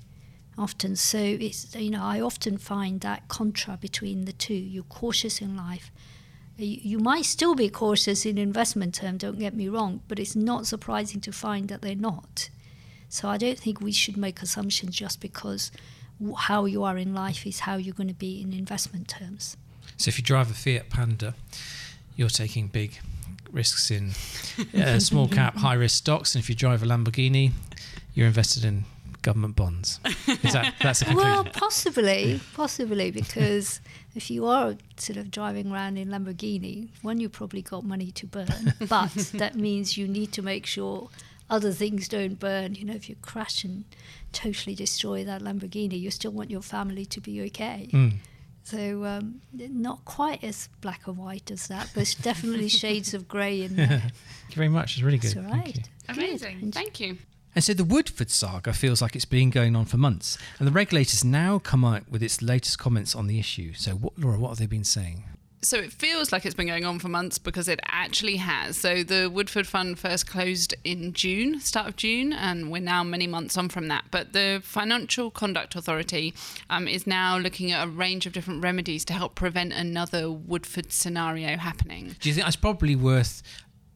Often, 0.58 0.96
so 0.96 1.18
it's 1.18 1.72
you 1.76 1.90
know 1.90 2.02
I 2.02 2.20
often 2.20 2.58
find 2.58 3.00
that 3.02 3.28
contra 3.28 3.76
between 3.76 4.24
the 4.24 4.32
two. 4.32 4.54
You're 4.54 4.82
cautious 4.82 5.40
in 5.40 5.56
life. 5.56 5.92
You, 6.56 6.98
might 6.98 7.26
still 7.26 7.54
be 7.54 7.68
cautious 7.68 8.26
in 8.26 8.36
investment 8.36 8.96
term. 8.96 9.16
Don't 9.16 9.38
get 9.38 9.54
me 9.54 9.68
wrong, 9.68 10.02
but 10.08 10.18
it's 10.18 10.34
not 10.34 10.66
surprising 10.66 11.20
to 11.20 11.32
find 11.32 11.68
that 11.68 11.80
they're 11.80 11.94
not. 11.94 12.50
So 13.08 13.28
I 13.28 13.36
don't 13.38 13.58
think 13.58 13.80
we 13.80 13.92
should 13.92 14.16
make 14.16 14.42
assumptions 14.42 14.96
just 14.96 15.20
because 15.20 15.70
how 16.36 16.64
you 16.64 16.82
are 16.82 16.98
in 16.98 17.14
life 17.14 17.46
is 17.46 17.60
how 17.60 17.76
you're 17.76 17.94
going 17.94 18.08
to 18.08 18.14
be 18.14 18.42
in 18.42 18.52
investment 18.52 19.06
terms. 19.06 19.56
So 20.00 20.08
if 20.08 20.16
you 20.16 20.24
drive 20.24 20.50
a 20.50 20.54
Fiat 20.54 20.88
Panda, 20.88 21.34
you're 22.16 22.30
taking 22.30 22.68
big 22.68 22.98
risks 23.52 23.90
in 23.90 24.12
uh, 24.74 24.98
small 25.10 25.28
cap, 25.28 25.56
high 25.56 25.74
risk 25.74 25.98
stocks, 25.98 26.34
and 26.34 26.42
if 26.42 26.48
you 26.48 26.54
drive 26.54 26.82
a 26.82 26.86
Lamborghini, 26.86 27.52
you're 28.14 28.26
invested 28.26 28.64
in 28.64 28.86
government 29.20 29.56
bonds. 29.56 30.00
Is 30.26 30.54
that 30.54 30.74
that's 30.80 31.02
a 31.02 31.04
conclusion? 31.06 31.30
Well, 31.30 31.44
possibly, 31.44 32.40
possibly 32.54 33.10
because 33.10 33.82
if 34.14 34.30
you 34.30 34.46
are 34.46 34.76
sort 34.96 35.18
of 35.18 35.30
driving 35.30 35.70
around 35.70 35.98
in 35.98 36.08
Lamborghini, 36.08 36.88
one 37.02 37.20
you 37.20 37.28
probably 37.28 37.60
got 37.60 37.84
money 37.84 38.10
to 38.12 38.26
burn, 38.26 38.72
but 38.88 39.12
that 39.34 39.54
means 39.54 39.98
you 39.98 40.08
need 40.08 40.32
to 40.32 40.40
make 40.40 40.64
sure 40.64 41.10
other 41.50 41.72
things 41.72 42.08
don't 42.08 42.40
burn. 42.40 42.74
You 42.74 42.86
know, 42.86 42.94
if 42.94 43.10
you 43.10 43.16
crash 43.20 43.64
and 43.64 43.84
totally 44.32 44.74
destroy 44.74 45.24
that 45.24 45.42
Lamborghini, 45.42 46.00
you 46.00 46.10
still 46.10 46.32
want 46.32 46.50
your 46.50 46.62
family 46.62 47.04
to 47.04 47.20
be 47.20 47.42
okay. 47.42 47.90
Mm. 47.92 48.14
So 48.62 49.04
um, 49.04 49.40
not 49.52 50.04
quite 50.04 50.44
as 50.44 50.68
black 50.80 51.06
and 51.06 51.16
white 51.16 51.50
as 51.50 51.66
that, 51.68 51.90
but 51.94 52.14
definitely 52.22 52.68
shades 52.82 53.14
of 53.14 53.26
grey 53.26 53.62
in 53.62 53.76
there. 53.76 53.86
Thank 53.88 54.50
you 54.50 54.56
very 54.56 54.68
much. 54.68 54.94
It's 54.94 55.02
really 55.02 55.18
good. 55.18 55.34
That's 55.34 55.52
all 55.52 55.58
right. 55.58 55.88
Amazing. 56.08 56.60
Good. 56.60 56.74
Thank 56.74 57.00
you. 57.00 57.18
And 57.54 57.64
so 57.64 57.74
the 57.74 57.84
Woodford 57.84 58.30
saga 58.30 58.72
feels 58.72 59.02
like 59.02 59.16
it's 59.16 59.24
been 59.24 59.50
going 59.50 59.74
on 59.74 59.84
for 59.84 59.96
months, 59.96 60.38
and 60.58 60.68
the 60.68 60.72
regulators 60.72 61.24
now 61.24 61.58
come 61.58 61.84
out 61.84 62.08
with 62.08 62.22
its 62.22 62.40
latest 62.40 62.78
comments 62.78 63.16
on 63.16 63.26
the 63.26 63.40
issue. 63.40 63.72
So, 63.72 63.92
what, 63.92 64.16
Laura, 64.16 64.38
what 64.38 64.50
have 64.50 64.58
they 64.58 64.66
been 64.66 64.84
saying? 64.84 65.24
So 65.62 65.78
it 65.78 65.92
feels 65.92 66.32
like 66.32 66.46
it's 66.46 66.54
been 66.54 66.66
going 66.66 66.84
on 66.84 66.98
for 66.98 67.08
months 67.08 67.38
because 67.38 67.68
it 67.68 67.80
actually 67.86 68.36
has. 68.36 68.78
So 68.78 69.02
the 69.02 69.28
Woodford 69.28 69.66
Fund 69.66 69.98
first 69.98 70.26
closed 70.26 70.74
in 70.84 71.12
June, 71.12 71.60
start 71.60 71.86
of 71.86 71.96
June, 71.96 72.32
and 72.32 72.70
we're 72.70 72.80
now 72.80 73.04
many 73.04 73.26
months 73.26 73.58
on 73.58 73.68
from 73.68 73.88
that. 73.88 74.04
But 74.10 74.32
the 74.32 74.60
Financial 74.64 75.30
Conduct 75.30 75.76
Authority 75.76 76.34
um, 76.70 76.88
is 76.88 77.06
now 77.06 77.36
looking 77.36 77.72
at 77.72 77.86
a 77.86 77.90
range 77.90 78.26
of 78.26 78.32
different 78.32 78.62
remedies 78.62 79.04
to 79.06 79.12
help 79.12 79.34
prevent 79.34 79.72
another 79.72 80.30
Woodford 80.30 80.92
scenario 80.92 81.58
happening. 81.58 82.16
Do 82.20 82.28
you 82.28 82.34
think 82.34 82.46
that's 82.46 82.56
probably 82.56 82.96
worth 82.96 83.42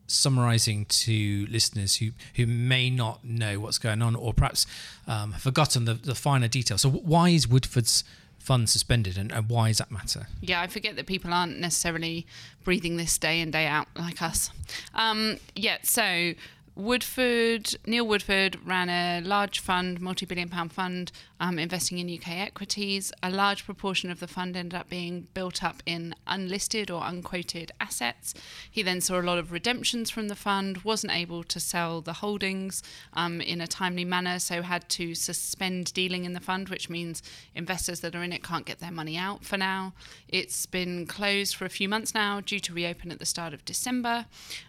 summarizing 0.07 0.85
to 0.85 1.47
listeners 1.49 1.97
who, 1.97 2.11
who 2.37 2.47
may 2.47 2.91
not 2.91 3.25
know 3.25 3.59
what's 3.59 3.79
going 3.79 4.03
on 4.03 4.15
or 4.15 4.35
perhaps 4.35 4.67
um, 5.07 5.33
forgotten 5.33 5.87
the, 5.87 5.95
the 5.95 6.15
finer 6.15 6.49
details? 6.49 6.83
So, 6.83 6.91
why 6.91 7.31
is 7.31 7.49
Woodford's 7.49 8.05
fund 8.45 8.69
suspended 8.69 9.17
and, 9.17 9.33
and 9.33 9.49
why 9.49 9.69
does 9.69 9.79
that 9.79 9.91
matter? 9.91 10.27
Yeah, 10.43 10.61
I 10.61 10.67
forget 10.67 10.97
that 10.97 11.07
people 11.07 11.33
aren't 11.33 11.59
necessarily 11.59 12.27
breathing 12.63 12.99
this 12.99 13.17
day 13.17 13.41
in, 13.41 13.51
day 13.51 13.67
out 13.67 13.89
like 13.99 14.21
us. 14.21 14.51
Um, 14.95 15.39
yeah, 15.57 15.79
so 15.83 16.35
Woodford, 16.77 17.75
Neil 17.87 18.07
Woodford 18.07 18.59
ran 18.67 18.91
a 18.91 19.23
large 19.27 19.61
fund, 19.61 20.01
multi 20.01 20.27
billion 20.27 20.51
pound 20.51 20.73
fund, 20.73 21.11
um, 21.41 21.59
investing 21.59 21.99
in 21.99 22.13
UK 22.13 22.29
equities. 22.29 23.13
A 23.23 23.31
large 23.31 23.65
proportion 23.65 24.11
of 24.11 24.21
the 24.21 24.29
fund 24.29 24.57
ended 24.57 24.79
up 24.79 24.89
being 24.89 25.29
built 25.35 25.63
up 25.63 25.83
in 25.87 26.15
unlisted 26.27 26.91
or 26.91 27.03
unquoted 27.05 27.73
assets. 27.81 28.35
He 28.71 28.83
then 28.83 29.01
saw 29.01 29.21
a 29.21 29.23
lot 29.23 29.39
of 29.39 29.53
redemptions 29.53 30.11
from 30.11 30.29
the 30.29 30.37
fund, 30.37 30.85
wasn't 30.85 31.13
able 31.13 31.45
to 31.45 31.61
sell 31.61 32.01
the 32.01 32.15
holdings 32.15 32.83
um, 33.15 33.41
in 33.41 33.61
a 33.61 33.67
timely 33.67 34.05
manner, 34.05 34.39
so 34.39 34.63
had 34.63 34.89
to 34.91 35.15
suspend 35.15 35.93
dealing 35.93 36.25
in 36.25 36.33
the 36.33 36.41
fund, 36.41 36.69
which 36.69 36.89
means 36.89 37.23
investors 37.55 38.01
that 38.01 38.15
are 38.15 38.23
in 38.23 38.33
it 38.33 38.43
can't 38.43 38.67
get 38.67 38.81
their 38.81 38.93
money 38.93 39.17
out 39.17 39.45
for 39.45 39.57
now. 39.57 39.93
It's 40.29 40.67
been 40.67 41.07
closed 41.07 41.57
for 41.57 41.65
a 41.65 41.71
few 41.71 41.89
months 41.89 42.15
now, 42.15 42.41
due 42.41 42.61
to 42.61 42.73
reopen 42.73 43.11
at 43.11 43.19
the 43.19 43.27
start 43.27 43.55
of 43.55 43.65
December. 43.65 44.27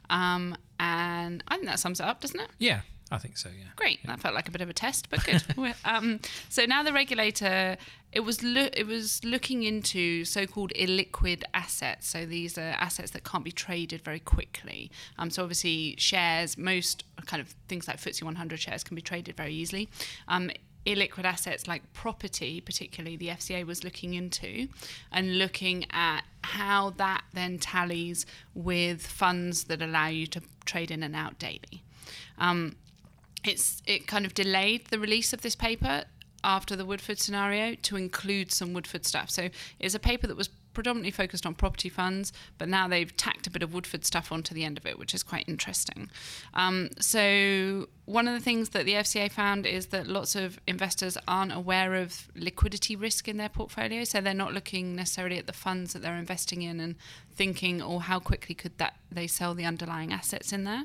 Um, 0.09 0.55
and 0.79 1.43
I 1.47 1.55
think 1.55 1.67
that 1.67 1.79
sums 1.79 1.99
it 1.99 2.05
up, 2.05 2.21
doesn't 2.21 2.39
it? 2.39 2.49
Yeah, 2.59 2.81
I 3.11 3.17
think 3.19 3.37
so. 3.37 3.49
Yeah. 3.49 3.65
Great. 3.75 3.99
That 4.05 4.19
felt 4.19 4.33
like 4.33 4.47
a 4.47 4.51
bit 4.51 4.61
of 4.61 4.69
a 4.69 4.73
test, 4.73 5.09
but 5.09 5.23
good. 5.23 5.43
um, 5.85 6.19
so 6.49 6.65
now 6.65 6.81
the 6.81 6.91
regulator 6.93 7.77
it 8.15 8.21
was 8.21 8.41
lo- 8.41 8.69
it 8.71 8.87
was 8.87 9.23
looking 9.25 9.63
into 9.63 10.23
so-called 10.23 10.71
illiquid 10.75 11.43
assets. 11.53 12.07
So 12.07 12.25
these 12.25 12.57
are 12.57 12.61
assets 12.79 13.11
that 13.11 13.25
can't 13.25 13.43
be 13.43 13.51
traded 13.51 14.01
very 14.01 14.21
quickly. 14.21 14.89
Um, 15.19 15.29
so 15.29 15.43
obviously 15.43 15.95
shares, 15.97 16.57
most 16.57 17.03
kind 17.25 17.41
of 17.41 17.49
things 17.67 17.87
like 17.89 17.97
FTSE 17.97 18.23
100 18.23 18.59
shares 18.59 18.83
can 18.85 18.95
be 18.95 19.01
traded 19.01 19.35
very 19.35 19.53
easily. 19.53 19.89
Um, 20.29 20.49
illiquid 20.85 21.25
assets 21.25 21.67
like 21.67 21.91
property, 21.93 22.61
particularly 22.61 23.17
the 23.17 23.27
FCA 23.27 23.65
was 23.65 23.83
looking 23.83 24.13
into, 24.13 24.69
and 25.11 25.37
looking 25.37 25.85
at 25.91 26.21
how 26.41 26.91
that 26.91 27.23
then 27.33 27.59
tallies 27.59 28.25
with 28.53 29.05
funds 29.05 29.65
that 29.65 29.81
allow 29.81 30.07
you 30.07 30.25
to 30.27 30.41
trade 30.63 30.89
in 30.89 31.03
and 31.03 31.15
out 31.15 31.37
daily. 31.37 31.83
Um, 32.37 32.75
it's 33.47 33.81
it 33.85 34.07
kind 34.07 34.25
of 34.25 34.33
delayed 34.33 34.87
the 34.87 34.99
release 34.99 35.33
of 35.33 35.41
this 35.41 35.55
paper 35.55 36.05
after 36.43 36.75
the 36.75 36.85
Woodford 36.85 37.19
scenario 37.19 37.75
to 37.75 37.95
include 37.95 38.51
some 38.51 38.73
Woodford 38.73 39.05
stuff. 39.05 39.29
So 39.29 39.49
it's 39.79 39.95
a 39.95 39.99
paper 39.99 40.27
that 40.27 40.37
was 40.37 40.49
predominantly 40.75 41.09
focused 41.09 41.45
on 41.45 41.55
property 41.55 41.89
funds, 41.89 42.31
but 42.59 42.69
now 42.69 42.87
they've 42.87 43.15
tacked 43.17 43.47
a 43.47 43.49
bit 43.49 43.63
of 43.63 43.73
Woodford 43.73 44.05
stuff 44.05 44.31
onto 44.31 44.53
the 44.53 44.63
end 44.63 44.77
of 44.77 44.85
it, 44.85 44.99
which 44.99 45.15
is 45.15 45.23
quite 45.23 45.45
interesting. 45.47 46.11
Um, 46.53 46.89
so, 46.99 47.87
one 48.05 48.27
of 48.27 48.35
the 48.35 48.39
things 48.39 48.69
that 48.69 48.85
the 48.85 48.93
FCA 48.93 49.31
found 49.31 49.65
is 49.65 49.87
that 49.87 50.05
lots 50.05 50.35
of 50.35 50.59
investors 50.67 51.17
aren't 51.27 51.51
aware 51.51 51.95
of 51.95 52.27
liquidity 52.35 52.95
risk 52.95 53.27
in 53.27 53.37
their 53.37 53.49
portfolio, 53.49 54.03
so 54.03 54.21
they're 54.21 54.35
not 54.35 54.53
looking 54.53 54.95
necessarily 54.95 55.39
at 55.39 55.47
the 55.47 55.53
funds 55.53 55.93
that 55.93 56.03
they're 56.03 56.17
investing 56.17 56.61
in 56.61 56.79
and 56.79 56.95
thinking, 57.33 57.81
"Oh, 57.81 57.99
how 57.99 58.19
quickly 58.19 58.53
could 58.53 58.77
that 58.77 58.97
they 59.11 59.25
sell 59.25 59.55
the 59.55 59.65
underlying 59.65 60.13
assets 60.13 60.53
in 60.53 60.65
there?" 60.65 60.83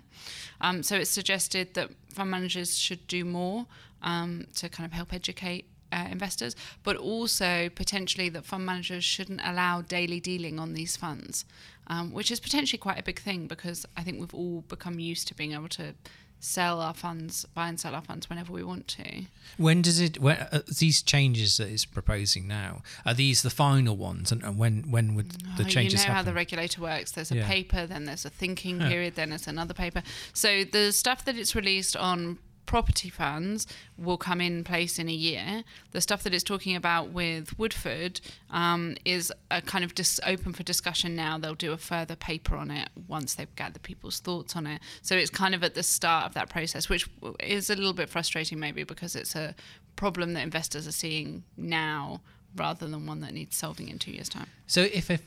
Um, 0.61 0.83
so, 0.83 0.96
it's 0.96 1.11
suggested 1.11 1.74
that 1.74 1.90
fund 2.14 2.31
managers 2.31 2.79
should 2.79 3.07
do 3.07 3.24
more 3.24 3.66
um, 4.03 4.46
to 4.55 4.68
kind 4.68 4.87
of 4.87 4.92
help 4.92 5.12
educate 5.12 5.66
uh, 5.92 6.07
investors, 6.11 6.55
but 6.83 6.96
also 6.96 7.68
potentially 7.74 8.29
that 8.31 8.44
fund 8.44 8.64
managers 8.66 9.05
shouldn't 9.05 9.40
allow 9.44 9.83
daily 9.83 10.20
dealing 10.20 10.59
on 10.59 10.74
these 10.74 10.96
funds, 10.96 11.44
um, 11.88 12.12
which 12.12 12.31
is 12.31 12.40
potentially 12.40 12.79
quite 12.79 12.98
a 12.98 13.03
big 13.03 13.20
thing 13.20 13.46
because 13.46 13.87
I 13.96 14.03
think 14.03 14.20
we've 14.20 14.35
all 14.35 14.62
become 14.68 14.98
used 15.00 15.29
to 15.29 15.35
being 15.35 15.53
able 15.53 15.68
to 15.70 15.94
sell 16.42 16.81
our 16.81 16.94
funds, 16.94 17.44
buy 17.53 17.68
and 17.68 17.79
sell 17.79 17.94
our 17.94 18.00
funds 18.00 18.31
whenever 18.31 18.50
we 18.50 18.64
want 18.64 18.88
to. 18.88 19.24
When 19.59 19.83
does 19.83 20.00
it? 20.00 20.18
When, 20.20 20.38
uh, 20.38 20.62
these 20.79 21.03
changes 21.03 21.59
that 21.59 21.68
it's 21.68 21.85
proposing 21.85 22.48
now 22.48 22.81
are 23.05 23.12
these 23.12 23.42
the 23.42 23.50
final 23.50 23.94
ones, 23.94 24.33
and, 24.33 24.42
and 24.42 24.57
when 24.57 24.90
when 24.90 25.14
would 25.16 25.33
the 25.59 25.64
Oh, 25.64 25.68
changes 25.68 26.00
You 26.00 26.09
know 26.09 26.14
happen? 26.14 26.14
how 26.14 26.22
the 26.22 26.33
regulator 26.35 26.81
works. 26.81 27.11
There's 27.12 27.31
a 27.31 27.37
Yeah. 27.37 27.46
paper, 27.46 27.87
then 27.87 28.07
there's 28.07 28.24
a 28.24 28.31
thinking 28.31 28.81
Yeah. 28.81 28.88
period, 28.88 29.16
then 29.16 29.29
there's 29.31 29.46
another 29.48 29.74
paper. 29.74 30.03
So 30.33 30.64
the 30.64 30.92
stuff 30.92 31.26
that 31.26 31.37
it's 31.37 31.55
released 31.55 31.94
on 31.94 32.38
property 32.66 33.09
funds 33.09 33.66
will 33.99 34.16
come 34.16 34.40
in 34.40 34.62
place 34.64 34.99
in 34.99 35.09
a 35.09 35.12
year. 35.12 35.64
The 35.90 36.01
stuff 36.01 36.23
that 36.23 36.33
it's 36.33 36.44
talking 36.44 36.77
about 36.77 37.11
with 37.11 37.59
Woodford 37.59 38.20
um, 38.51 38.96
is 39.05 39.33
a 39.51 39.61
kind 39.61 39.85
of 39.85 39.94
dis- 39.94 40.20
open 40.25 40.53
for 40.53 40.62
discussion 40.62 41.16
now. 41.16 41.38
They'll 41.38 41.55
do 41.55 41.73
a 41.73 41.79
further 41.79 42.16
paper 42.16 42.57
on 42.57 42.70
it 42.70 42.88
once 43.09 43.35
they've 43.35 43.55
gathered 43.57 43.83
people's 43.83 44.20
thoughts 44.20 44.55
on 44.55 44.66
it. 44.66 44.81
So 45.03 45.16
it's 45.16 45.31
kind 45.31 45.55
of 45.55 45.64
at 45.64 45.75
the 45.75 45.83
start 45.83 46.27
of 46.27 46.35
that 46.35 46.49
process, 46.49 46.88
which 46.88 47.09
is 47.40 47.70
a 47.70 47.77
little 47.77 47.92
bit 47.92 48.09
frustrating 48.09 48.59
maybe 48.59 48.85
because 48.85 49.16
it's 49.16 49.35
a 49.35 49.55
problem 49.96 50.35
that 50.35 50.42
investors 50.42 50.87
are 50.87 50.92
seeing 50.92 51.42
now 51.57 52.20
rather 52.57 52.87
than 52.87 53.07
one 53.07 53.20
that 53.20 53.33
needs 53.33 53.57
solving 53.57 53.88
in 53.88 53.99
two 53.99 54.12
years' 54.12 54.29
time. 54.29 54.46
So 54.66 54.83
if 54.83 55.11
if 55.11 55.23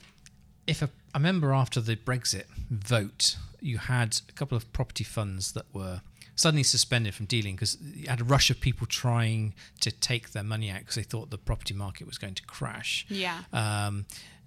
if 0.66 0.82
a, 0.82 0.90
I 1.14 1.18
remember 1.18 1.54
after 1.54 1.82
the 1.82 1.96
Brexit 1.96 2.46
vote, 2.70 3.38
you 3.60 3.78
had 3.78 4.20
a 4.30 4.32
couple 4.32 4.56
of 4.58 4.72
property 4.74 5.04
funds 5.04 5.52
that 5.54 5.66
were 5.74 6.02
suddenly 6.36 6.64
suspended 6.64 7.14
from 7.14 7.26
dealing 7.26 7.56
because 7.56 7.78
you 7.82 8.08
had 8.08 8.22
a 8.22 8.24
rush 8.24 8.50
of 8.50 8.60
people 8.60 8.88
trying 8.88 9.54
to 9.82 9.92
take 9.92 10.32
their 10.32 10.44
money 10.44 10.70
out 10.70 10.80
because 10.80 10.96
they 10.96 11.04
thought 11.04 11.30
the 11.30 11.38
property 11.38 11.74
market 11.74 12.08
was 12.08 12.18
going 12.18 12.34
to 12.36 12.44
crash. 12.44 13.06
Yeah. 13.10 13.42
Um, 13.52 14.06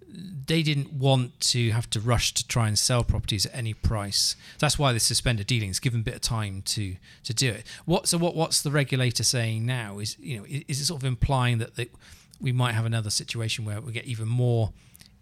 they 0.09 0.63
didn't 0.63 0.93
want 0.93 1.39
to 1.41 1.71
have 1.71 1.91
to 1.91 2.01
rush 2.01 2.33
to 2.35 2.47
try 2.47 2.69
and 2.69 2.79
sell 2.79 3.03
properties 3.03 3.45
at 3.47 3.55
any 3.55 3.75
price. 3.75 4.37
That's 4.59 4.79
why 4.79 4.93
they 4.93 4.99
suspended 4.99 5.47
dealings, 5.47 5.81
give 5.81 5.93
them 5.93 6.03
a 6.03 6.05
bit 6.05 6.15
of 6.15 6.21
time 6.21 6.63
to 6.67 6.97
to 7.25 7.35
do 7.35 7.51
it. 7.51 7.67
What 7.85 8.07
so 8.07 8.19
what 8.19 8.37
what's 8.37 8.63
the 8.63 8.71
regulator 8.71 9.25
saying 9.25 9.67
now? 9.67 9.99
Is 9.99 10.17
you 10.19 10.39
know 10.39 10.45
is, 10.45 10.65
is 10.69 10.81
it 10.81 10.85
sort 10.87 11.03
of 11.03 11.07
implying 11.07 11.59
that 11.59 11.75
they, 11.75 11.89
we 12.41 12.53
might 12.53 12.73
have 12.73 12.85
another 12.85 13.11
situation 13.11 13.65
where 13.65 13.81
we 13.81 13.93
get 13.93 14.05
even 14.05 14.29
more 14.29 14.73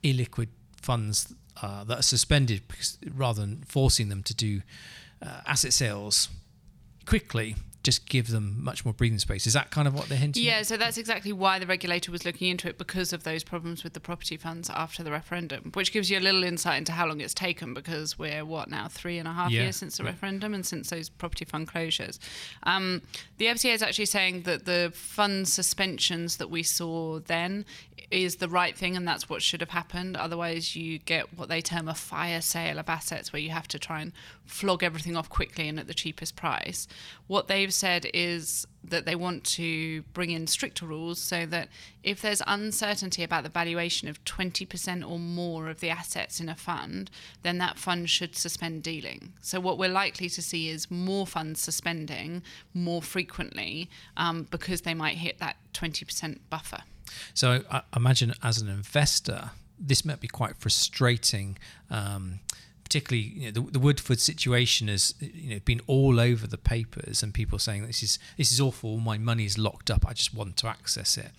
illiquid 0.02 0.48
funds 0.82 1.32
uh, 1.62 1.84
that 1.84 2.00
are 2.00 2.02
suspended 2.02 2.62
because, 2.68 2.98
rather 3.14 3.40
than 3.40 3.62
forcing 3.66 4.10
them 4.10 4.22
to 4.22 4.34
do 4.34 4.60
uh, 5.22 5.40
asset 5.46 5.72
sales 5.72 6.28
quickly, 7.06 7.56
just 7.82 8.08
give 8.08 8.28
them 8.28 8.56
much 8.64 8.82
more 8.86 8.94
breathing 8.94 9.18
space. 9.18 9.46
Is 9.46 9.52
that 9.52 9.70
kind 9.70 9.86
of 9.86 9.92
what 9.94 10.08
they're 10.08 10.16
hinting? 10.16 10.42
Yeah, 10.42 10.60
at? 10.60 10.66
so 10.66 10.78
that's 10.78 10.96
exactly 10.96 11.34
why 11.34 11.58
the 11.58 11.66
regulator 11.66 12.10
was 12.10 12.24
looking 12.24 12.48
into 12.48 12.66
it 12.66 12.78
because 12.78 13.12
of 13.12 13.24
those 13.24 13.44
problems 13.44 13.84
with 13.84 13.92
the 13.92 14.00
property 14.00 14.38
funds 14.38 14.70
after 14.70 15.02
the 15.02 15.10
referendum, 15.10 15.70
which 15.74 15.92
gives 15.92 16.10
you 16.10 16.18
a 16.18 16.20
little 16.20 16.44
insight 16.44 16.78
into 16.78 16.92
how 16.92 17.06
long 17.06 17.20
it's 17.20 17.34
taken 17.34 17.74
because 17.74 18.18
we're, 18.18 18.42
what 18.44 18.70
now, 18.70 18.88
three 18.88 19.18
and 19.18 19.28
a 19.28 19.32
half 19.32 19.50
Yeah. 19.50 19.64
years 19.64 19.76
since 19.76 19.98
the 19.98 20.04
referendum 20.04 20.54
and 20.54 20.64
since 20.64 20.88
those 20.88 21.10
property 21.10 21.44
fund 21.44 21.68
closures. 21.68 22.18
Um, 22.62 23.02
the 23.36 23.46
FCA 23.46 23.74
is 23.74 23.82
actually 23.82 24.06
saying 24.06 24.44
that 24.44 24.64
the 24.64 24.90
fund 24.94 25.46
suspensions 25.46 26.38
that 26.38 26.48
we 26.48 26.62
saw 26.62 27.18
then 27.20 27.66
is 28.10 28.36
the 28.36 28.48
right 28.48 28.76
thing 28.78 28.96
and 28.96 29.06
that's 29.08 29.28
what 29.28 29.42
should 29.42 29.60
have 29.60 29.70
happened. 29.70 30.16
Otherwise, 30.16 30.76
you 30.76 30.98
get 31.00 31.36
what 31.36 31.48
they 31.48 31.60
term 31.60 31.88
a 31.88 31.94
fire 31.94 32.40
sale 32.40 32.78
of 32.78 32.88
assets 32.88 33.32
where 33.32 33.40
you 33.42 33.50
have 33.50 33.66
to 33.68 33.78
try 33.78 34.00
and 34.00 34.12
flog 34.46 34.82
everything 34.82 35.16
off 35.16 35.28
quickly 35.28 35.68
and 35.68 35.78
at 35.78 35.86
the 35.86 35.94
cheapest 35.94 36.36
price. 36.36 36.86
What 37.26 37.48
they've 37.48 37.72
said 37.72 38.06
is 38.12 38.66
that 38.82 39.06
they 39.06 39.14
want 39.14 39.44
to 39.44 40.02
bring 40.12 40.30
in 40.30 40.46
stricter 40.46 40.86
rules 40.86 41.18
so 41.18 41.46
that 41.46 41.68
if 42.02 42.20
there's 42.20 42.42
uncertainty 42.46 43.22
about 43.22 43.42
the 43.42 43.48
valuation 43.48 44.08
of 44.08 44.22
20% 44.24 45.08
or 45.08 45.18
more 45.18 45.68
of 45.68 45.80
the 45.80 45.88
assets 45.88 46.40
in 46.40 46.48
a 46.48 46.54
fund, 46.54 47.10
then 47.42 47.58
that 47.58 47.78
fund 47.78 48.10
should 48.10 48.36
suspend 48.36 48.82
dealing. 48.82 49.32
So, 49.40 49.60
what 49.60 49.78
we're 49.78 49.88
likely 49.88 50.28
to 50.28 50.42
see 50.42 50.68
is 50.68 50.90
more 50.90 51.26
funds 51.26 51.60
suspending 51.60 52.42
more 52.74 53.00
frequently 53.00 53.88
um, 54.16 54.46
because 54.50 54.82
they 54.82 54.94
might 54.94 55.16
hit 55.16 55.38
that 55.38 55.56
20% 55.72 56.38
buffer. 56.50 56.82
So 57.32 57.62
I 57.70 57.82
imagine 57.94 58.34
as 58.42 58.60
an 58.60 58.68
investor, 58.68 59.50
this 59.78 60.04
might 60.04 60.20
be 60.20 60.28
quite 60.28 60.56
frustrating. 60.56 61.58
Um, 61.90 62.40
particularly, 62.84 63.28
you 63.28 63.44
know, 63.46 63.62
the, 63.62 63.72
the 63.72 63.78
Woodford 63.78 64.20
situation 64.20 64.88
has 64.88 65.14
you 65.20 65.54
know 65.54 65.60
been 65.64 65.80
all 65.86 66.20
over 66.20 66.46
the 66.46 66.58
papers, 66.58 67.22
and 67.22 67.34
people 67.34 67.58
saying 67.58 67.86
this 67.86 68.02
is 68.02 68.18
this 68.36 68.52
is 68.52 68.60
awful. 68.60 68.98
My 68.98 69.18
money 69.18 69.44
is 69.44 69.58
locked 69.58 69.90
up. 69.90 70.06
I 70.06 70.12
just 70.12 70.34
want 70.34 70.56
to 70.58 70.68
access 70.68 71.18
it. 71.18 71.30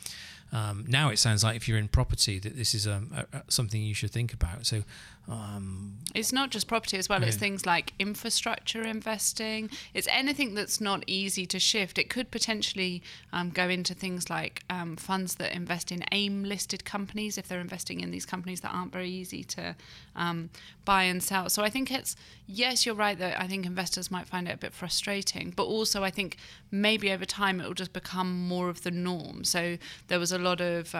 Um, 0.51 0.85
now 0.87 1.09
it 1.09 1.19
sounds 1.19 1.43
like 1.43 1.55
if 1.55 1.67
you're 1.67 1.77
in 1.77 1.87
property, 1.87 2.39
that 2.39 2.55
this 2.55 2.73
is 2.73 2.87
um, 2.87 3.11
a, 3.15 3.37
a, 3.37 3.43
something 3.49 3.81
you 3.81 3.93
should 3.93 4.11
think 4.11 4.33
about. 4.33 4.65
So 4.65 4.83
um, 5.27 5.97
It's 6.13 6.31
not 6.31 6.51
just 6.51 6.67
property 6.67 6.97
as 6.97 7.09
well, 7.09 7.23
it's 7.23 7.35
things 7.35 7.65
like 7.65 7.93
infrastructure 7.99 8.83
investing. 8.83 9.69
It's 9.93 10.07
anything 10.11 10.53
that's 10.53 10.79
not 10.79 11.03
easy 11.07 11.45
to 11.47 11.59
shift. 11.59 11.97
It 11.97 12.09
could 12.09 12.29
potentially 12.31 13.01
um, 13.33 13.49
go 13.49 13.67
into 13.67 13.93
things 13.93 14.29
like 14.29 14.63
um, 14.69 14.95
funds 14.95 15.35
that 15.35 15.51
invest 15.53 15.91
in 15.91 16.03
AIM 16.11 16.43
listed 16.43 16.85
companies 16.85 17.37
if 17.37 17.47
they're 17.47 17.59
investing 17.59 18.01
in 18.01 18.11
these 18.11 18.25
companies 18.25 18.61
that 18.61 18.69
aren't 18.69 18.93
very 18.93 19.09
easy 19.09 19.43
to 19.43 19.75
um, 20.15 20.49
buy 20.85 21.03
and 21.03 21.23
sell. 21.23 21.49
So 21.49 21.63
I 21.63 21.69
think 21.69 21.91
it's, 21.91 22.15
yes, 22.45 22.85
you're 22.85 22.95
right 22.95 23.17
that 23.17 23.41
I 23.41 23.47
think 23.47 23.65
investors 23.65 24.11
might 24.11 24.27
find 24.27 24.47
it 24.47 24.53
a 24.53 24.57
bit 24.57 24.73
frustrating, 24.73 25.53
but 25.55 25.63
also 25.63 26.03
I 26.03 26.11
think 26.11 26.37
maybe 26.71 27.11
over 27.11 27.25
time 27.25 27.59
it 27.59 27.67
will 27.67 27.73
just 27.73 27.93
become 27.93 28.47
more 28.47 28.69
of 28.69 28.83
the 28.83 28.91
norm. 28.91 29.43
So 29.43 29.77
there 30.07 30.19
was 30.19 30.31
a 30.31 30.39
lot 30.39 30.61
of. 30.61 30.93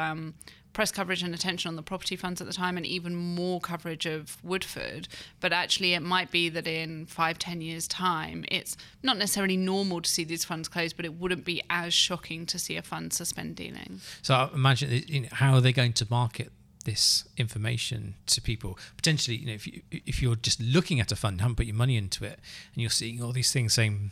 Press 0.75 0.91
coverage 0.91 1.23
and 1.23 1.33
attention 1.33 1.69
on 1.69 1.77
the 1.77 1.81
property 1.81 2.17
funds 2.17 2.41
at 2.41 2.47
the 2.47 2.53
time 2.53 2.75
and 2.75 2.85
even 2.85 3.15
more 3.15 3.61
coverage 3.61 4.05
of 4.05 4.37
Woodford. 4.43 5.07
But 5.39 5.53
actually, 5.53 5.93
it 5.93 6.01
might 6.01 6.31
be 6.31 6.49
that 6.49 6.67
in 6.67 7.05
five, 7.05 7.39
ten 7.39 7.61
years' 7.61 7.87
time, 7.87 8.43
it's 8.49 8.75
not 9.01 9.17
necessarily 9.17 9.55
normal 9.55 10.01
to 10.01 10.09
see 10.09 10.25
these 10.25 10.43
funds 10.43 10.67
close, 10.67 10.91
but 10.91 11.05
it 11.05 11.13
wouldn't 11.13 11.45
be 11.45 11.61
as 11.69 11.93
shocking 11.93 12.45
to 12.47 12.59
see 12.59 12.75
a 12.75 12.81
fund 12.81 13.13
suspend 13.13 13.55
dealing. 13.55 14.01
So 14.21 14.33
I 14.35 14.49
imagine 14.53 14.91
you 15.07 15.21
know, 15.21 15.29
how 15.31 15.53
are 15.53 15.61
they 15.61 15.71
going 15.71 15.93
to 15.93 16.07
market 16.09 16.51
this 16.83 17.23
information 17.37 18.15
to 18.25 18.41
people? 18.41 18.77
Potentially, 18.97 19.37
you 19.37 19.47
know, 19.47 19.53
if 19.53 19.65
you 19.65 19.81
if 19.91 20.21
you're 20.21 20.35
just 20.35 20.59
looking 20.59 20.99
at 20.99 21.09
a 21.09 21.15
fund, 21.15 21.39
haven't 21.39 21.55
put 21.55 21.67
your 21.67 21.75
money 21.75 21.95
into 21.95 22.25
it, 22.25 22.41
and 22.73 22.81
you're 22.81 22.89
seeing 22.89 23.23
all 23.23 23.31
these 23.31 23.53
things 23.53 23.73
saying 23.73 24.11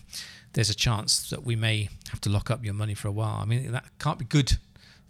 there's 0.53 0.69
a 0.69 0.75
chance 0.75 1.29
that 1.29 1.43
we 1.43 1.57
may 1.57 1.89
have 2.09 2.21
to 2.21 2.29
lock 2.29 2.49
up 2.49 2.63
your 2.63 2.73
money 2.73 2.93
for 2.93 3.09
a 3.09 3.11
while. 3.11 3.39
I 3.41 3.45
mean, 3.45 3.69
that 3.73 3.83
can't 3.99 4.17
be 4.17 4.23
good 4.23 4.59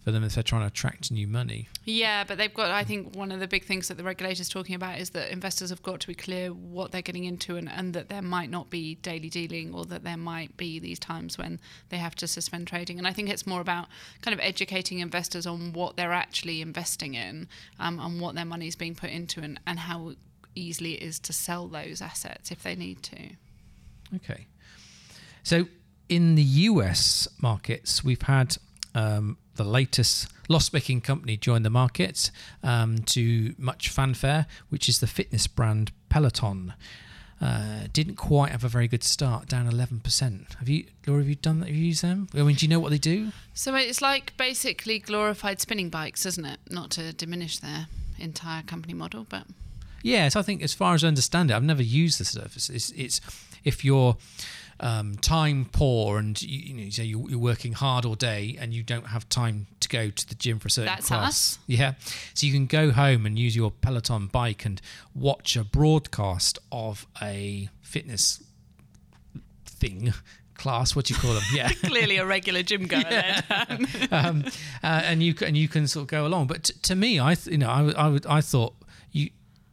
for 0.04 0.12
them 0.12 0.24
if 0.24 0.36
they're 0.36 0.44
trying 0.44 0.62
to 0.62 0.68
attract 0.68 1.12
new 1.12 1.28
money. 1.28 1.70
Yeah, 1.86 2.26
but 2.26 2.38
they've 2.38 2.54
got, 2.54 2.70
I 2.70 2.84
think, 2.84 3.16
one 3.16 3.32
of 3.32 3.40
the 3.40 3.48
big 3.48 3.64
things 3.64 3.88
that 3.88 3.96
the 3.96 4.04
regulator's 4.04 4.50
talking 4.50 4.76
about 4.76 5.00
is 5.00 5.12
that 5.12 5.32
investors 5.32 5.70
have 5.70 5.82
got 5.82 6.02
to 6.02 6.08
be 6.08 6.14
clear 6.16 6.50
what 6.50 6.92
they're 6.92 7.02
getting 7.02 7.24
into 7.24 7.56
and, 7.56 7.70
and 7.70 7.94
that 7.94 8.10
there 8.10 8.22
might 8.22 8.50
not 8.50 8.70
be 8.70 8.96
daily 8.96 9.30
dealing 9.30 9.74
or 9.74 9.86
that 9.86 10.04
there 10.04 10.18
might 10.18 10.58
be 10.58 10.78
these 10.78 11.00
times 11.00 11.38
when 11.38 11.60
they 11.90 11.98
have 11.98 12.16
to 12.16 12.28
suspend 12.28 12.68
trading. 12.68 12.98
And 12.98 13.08
I 13.08 13.14
think 13.14 13.30
it's 13.30 13.48
more 13.48 13.62
about 13.62 13.88
kind 14.22 14.34
of 14.34 14.42
educating 14.42 15.00
investors 15.00 15.48
on 15.48 15.72
what 15.72 15.96
they're 15.96 16.12
actually 16.12 16.62
investing 16.62 17.14
in 17.14 17.48
um, 17.80 18.00
and 18.00 18.20
what 18.20 18.36
their 18.36 18.46
money 18.46 18.68
is 18.68 18.76
being 18.76 18.96
put 18.96 19.10
into 19.10 19.42
and, 19.42 19.60
and 19.66 19.80
how 19.80 20.14
easily 20.56 20.96
it 20.96 21.04
is 21.04 21.20
to 21.20 21.34
sell 21.34 21.68
those 21.68 22.02
assets 22.02 22.52
if 22.52 22.62
they 22.64 22.76
need 22.76 23.02
to. 23.04 23.30
Okay. 24.16 24.48
So 25.44 25.68
in 26.10 26.36
the 26.36 26.44
US 26.44 27.28
markets, 27.42 28.04
we've 28.04 28.22
had 28.22 28.58
um, 28.96 29.38
the 29.56 29.64
latest 29.64 30.28
loss-making 30.50 31.02
company 31.02 31.38
joined 31.38 31.66
the 31.66 31.70
market 31.70 32.32
um, 32.64 33.00
to 33.00 33.56
much 33.58 33.90
fanfare, 33.90 34.46
which 34.70 34.90
is 34.90 35.00
the 35.00 35.08
fitness 35.08 35.48
brand 35.48 35.92
Peloton. 36.10 36.74
Uh, 37.42 37.88
didn't 37.92 38.16
quite 38.16 38.52
have 38.52 38.64
a 38.64 38.70
very 38.70 38.88
good 38.88 39.04
start, 39.04 39.48
down 39.48 39.70
11%. 39.70 40.56
Have 40.56 40.70
you, 40.70 40.86
Laura, 41.06 41.20
have 41.22 41.28
you 41.28 41.36
done 41.36 41.60
that? 41.60 41.68
Have 41.68 41.76
you 41.76 41.86
used 41.88 42.04
them? 42.04 42.28
I 42.34 42.42
mean, 42.44 42.56
do 42.56 42.66
you 42.66 42.70
know 42.70 42.80
what 42.80 42.92
they 42.92 42.98
do? 42.98 43.32
So 43.54 43.76
it's 43.76 44.02
like 44.02 44.36
basically 44.38 45.00
glorified 45.00 45.60
spinning 45.60 45.90
bikes, 45.90 46.26
isn't 46.26 46.46
it? 46.46 46.60
Not 46.70 46.92
to 46.92 47.12
diminish 47.12 47.60
their 47.60 47.88
entire 48.18 48.64
company 48.64 48.94
model, 48.94 49.26
but 49.30 49.46
Yes, 50.04 50.36
I 50.36 50.42
think 50.42 50.62
as 50.62 50.74
far 50.74 50.94
as 50.94 51.04
I 51.04 51.08
understand 51.08 51.50
it, 51.50 51.54
I've 51.56 51.64
never 51.64 51.82
used 51.82 52.20
the 52.20 52.26
service. 52.26 52.70
It's, 52.70 52.92
it's 52.92 53.22
if 53.64 53.86
you're 53.86 54.18
um, 54.84 55.16
time 55.16 55.66
poor 55.72 56.18
and 56.20 56.40
you, 56.42 56.60
you 56.60 56.84
know 56.84 56.90
so 56.90 57.02
you, 57.02 57.26
you're 57.30 57.40
working 57.40 57.72
hard 57.72 58.04
all 58.04 58.16
day 58.16 58.58
and 58.60 58.74
you 58.74 58.84
don't 58.84 59.08
have 59.08 59.28
time 59.30 59.66
to 59.80 59.88
go 59.88 60.10
to 60.10 60.28
the 60.28 60.36
gym 60.36 60.60
for 60.60 60.68
a 60.68 60.72
certain 60.72 60.94
That's 60.94 61.08
class. 61.08 61.30
us. 61.30 61.60
Yeah, 61.68 61.94
so 62.34 62.46
you 62.46 62.52
can 62.52 62.66
go 62.66 62.92
home 62.92 63.26
and 63.26 63.40
use 63.40 63.56
your 63.56 63.72
Peloton 63.72 64.28
bike 64.28 64.66
and 64.66 64.82
watch 65.16 65.56
a 65.56 65.64
broadcast 65.64 66.60
of 66.70 67.08
a 67.22 67.70
fitness 67.82 68.44
thing 69.66 70.14
class. 70.56 70.96
What 70.98 71.06
do 71.06 71.14
you 71.14 71.20
call 71.20 71.34
them? 71.34 71.44
Yeah. 71.54 71.70
clearly 71.84 72.18
a 72.18 72.26
regular 72.26 72.62
gym 72.62 72.86
goer. 72.86 73.04
there. 73.04 73.44
um, 74.12 74.44
uh, 74.84 75.02
and 75.06 75.24
you 75.24 75.34
can, 75.34 75.48
and 75.50 75.58
you 75.58 75.70
can 75.70 75.88
sort 75.88 76.04
of 76.04 76.08
go 76.08 76.28
along. 76.28 76.48
But 76.48 76.66
t- 76.66 76.74
to 76.84 76.96
me, 76.96 77.22
I 77.22 77.36
th- 77.36 77.48
you 77.48 77.58
know 77.58 77.70
I, 77.70 77.90
I 77.92 78.10
would 78.10 78.26
I 78.26 78.42
thought 78.42 78.76
you 79.14 79.30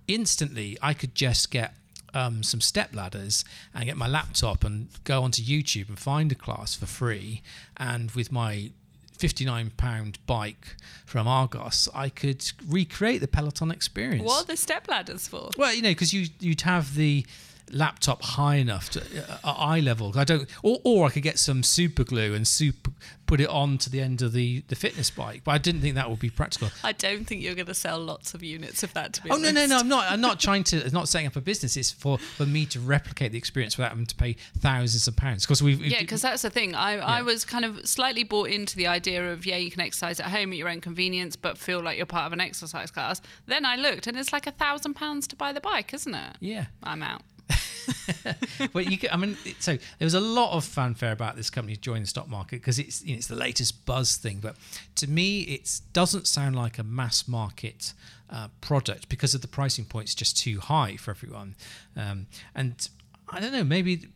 instantly 0.07 0.79
I 0.81 0.94
could 0.94 1.16
just 1.16 1.51
get 1.51 1.75
um, 2.14 2.42
some 2.42 2.61
step 2.61 2.94
ladders 2.94 3.44
and 3.75 3.85
get 3.87 3.96
my 3.96 4.07
laptop 4.09 4.64
and 4.64 4.88
go 5.05 5.23
onto 5.23 5.42
YouTube 5.42 5.88
and 5.88 5.99
find 5.99 6.33
a 6.33 6.35
class 6.35 6.75
for 6.75 6.87
free. 6.87 7.42
And 7.77 8.11
with 8.12 8.31
my 8.33 8.70
59 9.18 9.73
pound 9.77 10.18
bike 10.27 10.77
from 11.05 11.29
Argos, 11.29 11.88
I 11.94 12.09
could 12.09 12.51
recreate 12.66 13.20
the 13.20 13.29
Peloton 13.29 13.70
experience. 13.70 14.25
what 14.25 14.44
are 14.44 14.46
the 14.46 14.57
step 14.57 14.88
ladders 14.88 15.29
for? 15.29 15.51
Well, 15.59 15.75
you 15.75 15.83
know, 15.83 15.90
because 15.90 16.12
you 16.12 16.29
you'd 16.40 16.62
have 16.62 16.94
the 16.94 17.27
laptop 17.71 18.23
high 18.23 18.57
enough 18.57 18.91
to 18.91 19.03
uh, 19.45 19.53
eye 19.53 19.81
level. 19.81 20.13
I 20.17 20.25
don't, 20.25 20.49
or, 20.63 20.81
or 20.85 21.07
I 21.07 21.11
could 21.11 21.23
get 21.23 21.39
some 21.39 21.63
super 21.63 22.05
glue 22.05 22.35
and 22.35 22.47
super 22.47 22.91
put 23.31 23.41
it 23.41 23.49
on 23.49 23.79
to 23.79 23.89
the 23.89 24.01
end 24.01 24.23
of 24.23 24.33
the 24.33 24.65
the 24.67 24.75
fitness 24.75 25.09
bike. 25.09 25.43
But 25.45 25.53
I 25.53 25.59
didn't 25.59 25.83
think 25.83 25.95
that 25.95 26.11
would 26.11 26.19
be 26.19 26.31
practical. 26.31 26.71
I 26.83 26.91
don't 26.91 27.25
think 27.25 27.43
you're 27.43 27.55
going 27.55 27.67
to 27.67 27.75
sell 27.75 28.01
lots 28.01 28.35
of 28.35 28.43
units 28.43 28.83
of 28.83 28.93
that. 28.95 29.13
To 29.15 29.23
be 29.23 29.31
Oh 29.31 29.37
no 29.37 29.53
no 29.53 29.67
no! 29.67 29.79
I'm 29.79 29.89
not. 29.89 30.11
I'm 30.11 30.21
not 30.21 30.41
trying 30.41 30.65
to. 30.65 30.77
It's 30.77 30.93
not 30.93 31.09
setting 31.09 31.29
up 31.29 31.37
a 31.37 31.41
business. 31.41 31.77
It's 31.77 31.93
for 31.93 32.19
for 32.19 32.45
me 32.45 32.67
to 32.67 32.81
replicate 32.81 33.31
the 33.31 33.39
experience 33.39 33.77
without 33.77 33.91
having 33.91 34.07
to 34.07 34.17
pay 34.17 34.37
thousands 34.59 35.07
of 35.07 35.15
pounds. 35.15 35.47
Because 35.47 35.63
we've 35.63 35.81
Yeah, 35.85 36.01
because 36.01 36.23
that's 36.23 36.43
the 36.43 36.51
thing. 36.51 36.75
I, 36.75 36.99
I 36.99 37.23
was 37.23 37.45
kind 37.45 37.65
of 37.65 37.87
slightly 37.89 38.25
bought 38.25 38.49
into 38.49 38.77
the 38.77 38.89
idea 38.89 39.33
of 39.33 39.47
yeah, 39.47 39.57
you 39.57 39.71
can 39.71 39.81
exercise 39.81 40.19
at 40.19 40.27
home 40.27 40.51
at 40.53 40.59
your 40.59 40.69
own 40.69 40.81
convenience, 40.81 41.37
but 41.37 41.57
feel 41.57 41.81
like 41.81 41.97
you're 41.97 42.07
part 42.07 42.27
of 42.27 42.33
an 42.33 42.41
exercise 42.41 42.91
class. 42.91 43.23
Then 43.47 43.65
I 43.65 43.77
looked, 43.77 44.09
and 44.09 44.19
it's 44.19 44.33
like 44.33 44.49
a 44.49 44.53
thousand 44.53 44.95
pounds 44.95 45.29
to 45.29 45.37
buy 45.37 45.53
the 45.53 45.61
bike, 45.61 45.95
isn't 45.95 46.15
it? 46.15 46.37
yeah. 46.41 46.67
I'm 46.83 47.03
out. 47.03 47.23
but 48.73 48.91
you 48.91 48.99
can, 48.99 49.11
I 49.11 49.17
mean, 49.17 49.37
so 49.59 49.77
there 49.77 50.07
was 50.07 50.15
a 50.15 50.21
lot 50.21 50.55
of 50.55 50.65
fanfare 50.65 51.13
about 51.13 51.37
this 51.37 51.51
company 51.51 51.77
joining 51.77 52.03
the 52.03 52.09
stock 52.09 52.29
market 52.29 52.61
because 52.61 52.79
it's 52.79 53.03
you 53.05 53.13
know, 53.13 53.19
it's 53.19 53.27
the 53.27 53.37
latest 53.37 53.85
buzz 53.87 54.17
thing. 54.17 54.39
But 54.41 54.57
to 54.97 55.09
me, 55.09 55.43
it 55.43 55.81
doesn't 55.93 56.27
sound 56.27 56.57
like 56.57 56.79
a 56.79 56.85
mass 56.85 57.27
market 57.27 57.93
uh, 58.31 58.49
product 58.61 59.09
because 59.09 59.35
of 59.35 59.43
the 59.43 59.49
pricing 59.49 59.85
point. 59.85 60.05
It's 60.05 60.15
just 60.15 60.37
too 60.37 60.61
high 60.61 60.97
for 60.97 61.11
everyone. 61.11 61.57
Um, 61.97 62.27
and 62.55 62.89
I 63.29 63.41
don't 63.41 63.53
know, 63.53 63.65
maybe 63.65 64.09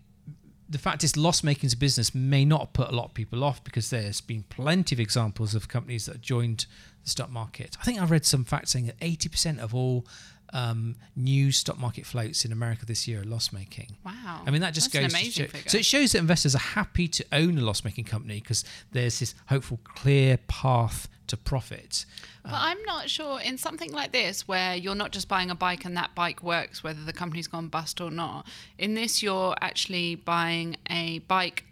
the 0.68 0.78
fact 0.78 1.04
is 1.04 1.16
loss 1.16 1.42
making 1.42 1.66
as 1.66 1.74
a 1.74 1.76
business 1.76 2.14
may 2.14 2.44
not 2.44 2.72
put 2.72 2.88
a 2.88 2.94
lot 2.94 3.06
of 3.06 3.14
people 3.14 3.44
off 3.44 3.62
because 3.64 3.90
there's 3.90 4.20
been 4.20 4.44
plenty 4.44 4.94
of 4.94 5.00
examples 5.00 5.54
of 5.54 5.68
companies 5.68 6.06
that 6.06 6.20
joined 6.20 6.66
the 7.04 7.10
stock 7.10 7.30
market. 7.30 7.76
I 7.80 7.84
think 7.84 8.00
I 8.00 8.04
read 8.06 8.24
some 8.24 8.44
facts 8.44 8.72
saying 8.72 8.86
that 8.86 8.98
80% 9.00 9.58
of 9.58 9.74
all 9.74 10.06
um, 10.52 10.96
new 11.16 11.50
stock 11.52 11.78
market 11.78 12.06
floats 12.06 12.44
in 12.44 12.52
America 12.52 12.86
this 12.86 13.08
year 13.08 13.22
are 13.22 13.24
loss 13.24 13.52
making. 13.52 13.96
Wow. 14.04 14.42
I 14.46 14.50
mean, 14.50 14.60
that 14.60 14.74
just 14.74 14.92
That's 14.92 15.04
goes 15.06 15.12
amazing 15.12 15.46
show- 15.46 15.50
figure. 15.50 15.68
So 15.70 15.78
it 15.78 15.84
shows 15.84 16.12
that 16.12 16.18
investors 16.18 16.54
are 16.54 16.58
happy 16.58 17.08
to 17.08 17.24
own 17.32 17.58
a 17.58 17.62
loss 17.62 17.84
making 17.84 18.04
company 18.04 18.40
because 18.40 18.64
there's 18.92 19.18
this 19.18 19.34
hopeful, 19.48 19.78
clear 19.84 20.36
path 20.48 21.08
to 21.26 21.36
profit. 21.36 22.04
But 22.42 22.52
I'm 22.52 22.82
not 22.82 23.08
sure 23.08 23.40
in 23.40 23.56
something 23.56 23.90
like 23.92 24.12
this 24.12 24.46
where 24.46 24.74
you're 24.76 24.94
not 24.94 25.10
just 25.10 25.26
buying 25.28 25.50
a 25.50 25.54
bike 25.54 25.84
and 25.86 25.96
that 25.96 26.14
bike 26.14 26.42
works 26.42 26.84
whether 26.84 27.02
the 27.02 27.12
company's 27.14 27.48
gone 27.48 27.68
bust 27.68 28.00
or 28.00 28.10
not. 28.10 28.46
In 28.78 28.94
this, 28.94 29.22
you're 29.22 29.54
actually 29.60 30.16
buying 30.16 30.76
a 30.90 31.20
bike. 31.20 31.64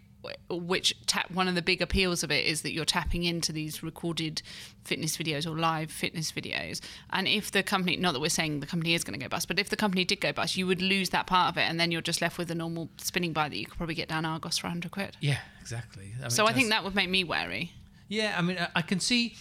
Which 0.49 0.95
tap 1.05 1.29
one 1.31 1.47
of 1.47 1.55
the 1.55 1.61
big 1.61 1.81
appeals 1.81 2.23
of 2.23 2.31
it 2.31 2.45
is 2.45 2.61
that 2.61 2.71
you're 2.73 2.85
tapping 2.85 3.23
into 3.23 3.51
these 3.51 3.83
recorded 3.83 4.41
fitness 4.83 5.17
videos 5.17 5.45
or 5.45 5.57
live 5.57 5.91
fitness 5.91 6.31
videos. 6.31 6.79
And 7.09 7.27
if 7.27 7.51
the 7.51 7.63
company, 7.63 7.97
not 7.97 8.13
that 8.13 8.19
we're 8.19 8.29
saying 8.29 8.59
the 8.59 8.65
company 8.65 8.93
is 8.93 9.03
going 9.03 9.19
to 9.19 9.23
go 9.23 9.29
bust, 9.29 9.47
but 9.47 9.59
if 9.59 9.69
the 9.69 9.75
company 9.75 10.05
did 10.05 10.21
go 10.21 10.31
bust, 10.31 10.55
you 10.57 10.65
would 10.67 10.81
lose 10.81 11.09
that 11.09 11.27
part 11.27 11.49
of 11.51 11.57
it, 11.57 11.61
and 11.69 11.79
then 11.79 11.91
you're 11.91 12.01
just 12.01 12.21
left 12.21 12.37
with 12.37 12.49
a 12.51 12.55
normal 12.55 12.89
spinning 12.97 13.33
bike 13.33 13.51
that 13.51 13.57
you 13.57 13.65
could 13.65 13.77
probably 13.77 13.95
get 13.95 14.07
down 14.09 14.25
Argos 14.25 14.57
for 14.57 14.67
100 14.67 14.91
quid. 14.91 15.17
Yeah, 15.19 15.39
exactly. 15.61 16.13
mean, 16.19 16.29
So 16.29 16.45
I 16.45 16.53
think 16.53 16.69
that 16.69 16.83
would 16.83 16.95
make 16.95 17.09
me 17.09 17.23
wary. 17.23 17.71
Yeah, 18.07 18.35
I 18.37 18.41
mean, 18.41 18.57
I- 18.57 18.69
I 18.75 18.81
can 18.81 18.99
see. 18.99 19.35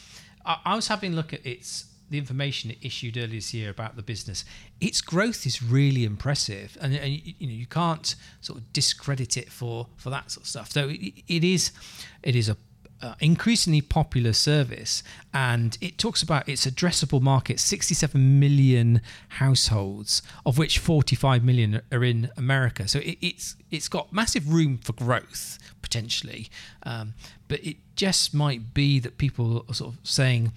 I, 0.44 0.58
I 0.64 0.74
was 0.76 0.88
having 0.88 1.12
a 1.12 1.16
look 1.16 1.32
at 1.32 1.44
its 1.46 1.86
the 2.12 2.18
information 2.18 2.70
it 2.70 2.78
issued 2.82 3.16
earlier 3.16 3.28
this 3.28 3.52
year 3.52 3.70
about 3.70 3.96
the 3.96 4.02
business. 4.02 4.44
Its 4.80 5.00
growth 5.00 5.46
is 5.46 5.62
really 5.62 6.04
impressive, 6.04 6.76
and, 6.80 6.94
and 6.94 7.12
you, 7.12 7.34
you 7.38 7.46
know 7.46 7.52
you 7.52 7.66
can't 7.66 8.14
sort 8.40 8.58
of 8.58 8.72
discredit 8.72 9.36
it 9.36 9.50
for 9.50 9.88
for 9.96 10.10
that 10.10 10.30
sort 10.30 10.44
of 10.44 10.48
stuff. 10.48 10.70
So 10.70 10.88
it, 10.88 11.12
it 11.26 11.44
is 11.44 11.72
it 12.22 12.36
is 12.36 12.48
a 12.48 12.56
uh, 13.02 13.14
increasingly 13.18 13.80
popular 13.80 14.32
service 14.32 15.02
and 15.34 15.76
it 15.80 15.98
talks 15.98 16.22
about 16.22 16.48
its 16.48 16.66
addressable 16.66 17.20
market 17.20 17.58
67 17.58 18.38
million 18.38 19.00
households 19.28 20.22
of 20.46 20.56
which 20.56 20.78
45 20.78 21.42
million 21.42 21.82
are 21.90 22.04
in 22.04 22.30
america 22.36 22.86
so 22.86 23.00
it, 23.00 23.18
it's 23.20 23.56
it's 23.72 23.88
got 23.88 24.12
massive 24.12 24.52
room 24.52 24.78
for 24.78 24.92
growth 24.92 25.58
potentially 25.82 26.48
um, 26.84 27.14
but 27.48 27.64
it 27.66 27.78
just 27.96 28.32
might 28.32 28.72
be 28.72 29.00
that 29.00 29.18
people 29.18 29.64
are 29.68 29.74
sort 29.74 29.94
of 29.94 30.00
saying 30.04 30.52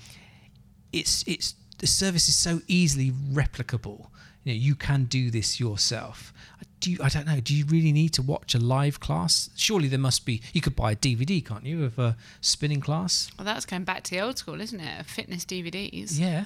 it's 0.95 1.23
it's 1.27 1.55
the 1.79 1.87
service 1.87 2.27
is 2.29 2.35
so 2.35 2.61
easily 2.67 3.11
replicable. 3.11 4.07
You 4.43 4.53
know, 4.53 4.59
you 4.59 4.75
can 4.75 5.05
do 5.05 5.29
this 5.29 5.59
yourself. 5.59 6.33
Do 6.79 6.91
you, 6.91 6.97
I 7.01 7.09
don't 7.09 7.25
know. 7.25 7.39
Do 7.39 7.55
you 7.55 7.65
really 7.65 7.91
need 7.91 8.13
to 8.13 8.21
watch 8.21 8.53
a 8.53 8.59
live 8.59 8.99
class? 8.99 9.49
Surely 9.55 9.87
there 9.87 9.99
must 9.99 10.25
be. 10.25 10.41
You 10.53 10.61
could 10.61 10.75
buy 10.75 10.91
a 10.91 10.95
DVD, 10.95 11.43
can't 11.43 11.65
you, 11.65 11.83
of 11.83 11.97
a 11.97 12.15
spinning 12.41 12.79
class? 12.79 13.31
Well, 13.37 13.45
that's 13.45 13.65
going 13.65 13.85
back 13.85 14.03
to 14.03 14.11
the 14.11 14.21
old 14.21 14.37
school, 14.37 14.61
isn't 14.61 14.79
it? 14.79 15.05
Fitness 15.05 15.45
DVDs. 15.45 16.19
Yeah. 16.19 16.45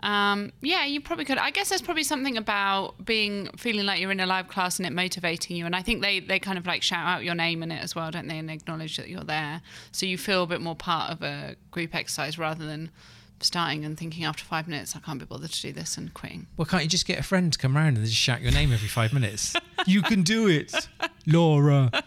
Um, 0.00 0.52
yeah, 0.62 0.84
you 0.84 1.00
probably 1.00 1.24
could. 1.24 1.38
I 1.38 1.50
guess 1.50 1.68
there's 1.68 1.82
probably 1.82 2.04
something 2.04 2.36
about 2.36 3.04
being 3.04 3.48
feeling 3.56 3.84
like 3.84 4.00
you're 4.00 4.12
in 4.12 4.20
a 4.20 4.26
live 4.26 4.48
class 4.48 4.78
and 4.78 4.86
it 4.86 4.92
motivating 4.92 5.56
you. 5.56 5.66
And 5.66 5.74
I 5.74 5.82
think 5.82 6.02
they 6.02 6.20
they 6.20 6.38
kind 6.38 6.56
of 6.56 6.66
like 6.66 6.82
shout 6.82 7.06
out 7.06 7.24
your 7.24 7.34
name 7.34 7.62
in 7.62 7.72
it 7.72 7.82
as 7.82 7.94
well, 7.94 8.10
don't 8.10 8.28
they? 8.28 8.38
And 8.38 8.50
acknowledge 8.50 8.96
that 8.96 9.08
you're 9.08 9.24
there, 9.24 9.60
so 9.90 10.06
you 10.06 10.16
feel 10.16 10.44
a 10.44 10.46
bit 10.46 10.60
more 10.60 10.76
part 10.76 11.10
of 11.10 11.22
a 11.22 11.56
group 11.72 11.94
exercise 11.94 12.38
rather 12.38 12.64
than 12.64 12.90
starting 13.40 13.84
and 13.84 13.98
thinking 13.98 14.24
after 14.24 14.44
five 14.44 14.68
minutes 14.68 14.96
I 14.96 15.00
can't 15.00 15.18
be 15.18 15.24
bothered 15.24 15.50
to 15.50 15.62
do 15.62 15.72
this 15.72 15.96
and 15.96 16.12
quitting. 16.12 16.46
Well, 16.56 16.66
can't 16.66 16.82
you 16.82 16.88
just 16.88 17.06
get 17.06 17.18
a 17.18 17.22
friend 17.22 17.52
to 17.52 17.58
come 17.58 17.76
around 17.76 17.96
and 17.96 18.06
just 18.06 18.16
shout 18.16 18.40
your 18.40 18.52
name 18.52 18.72
every 18.72 18.88
five 18.88 19.12
minutes? 19.12 19.54
you 19.86 20.02
can 20.02 20.22
do 20.22 20.48
it, 20.48 20.88
Laura. 21.26 21.90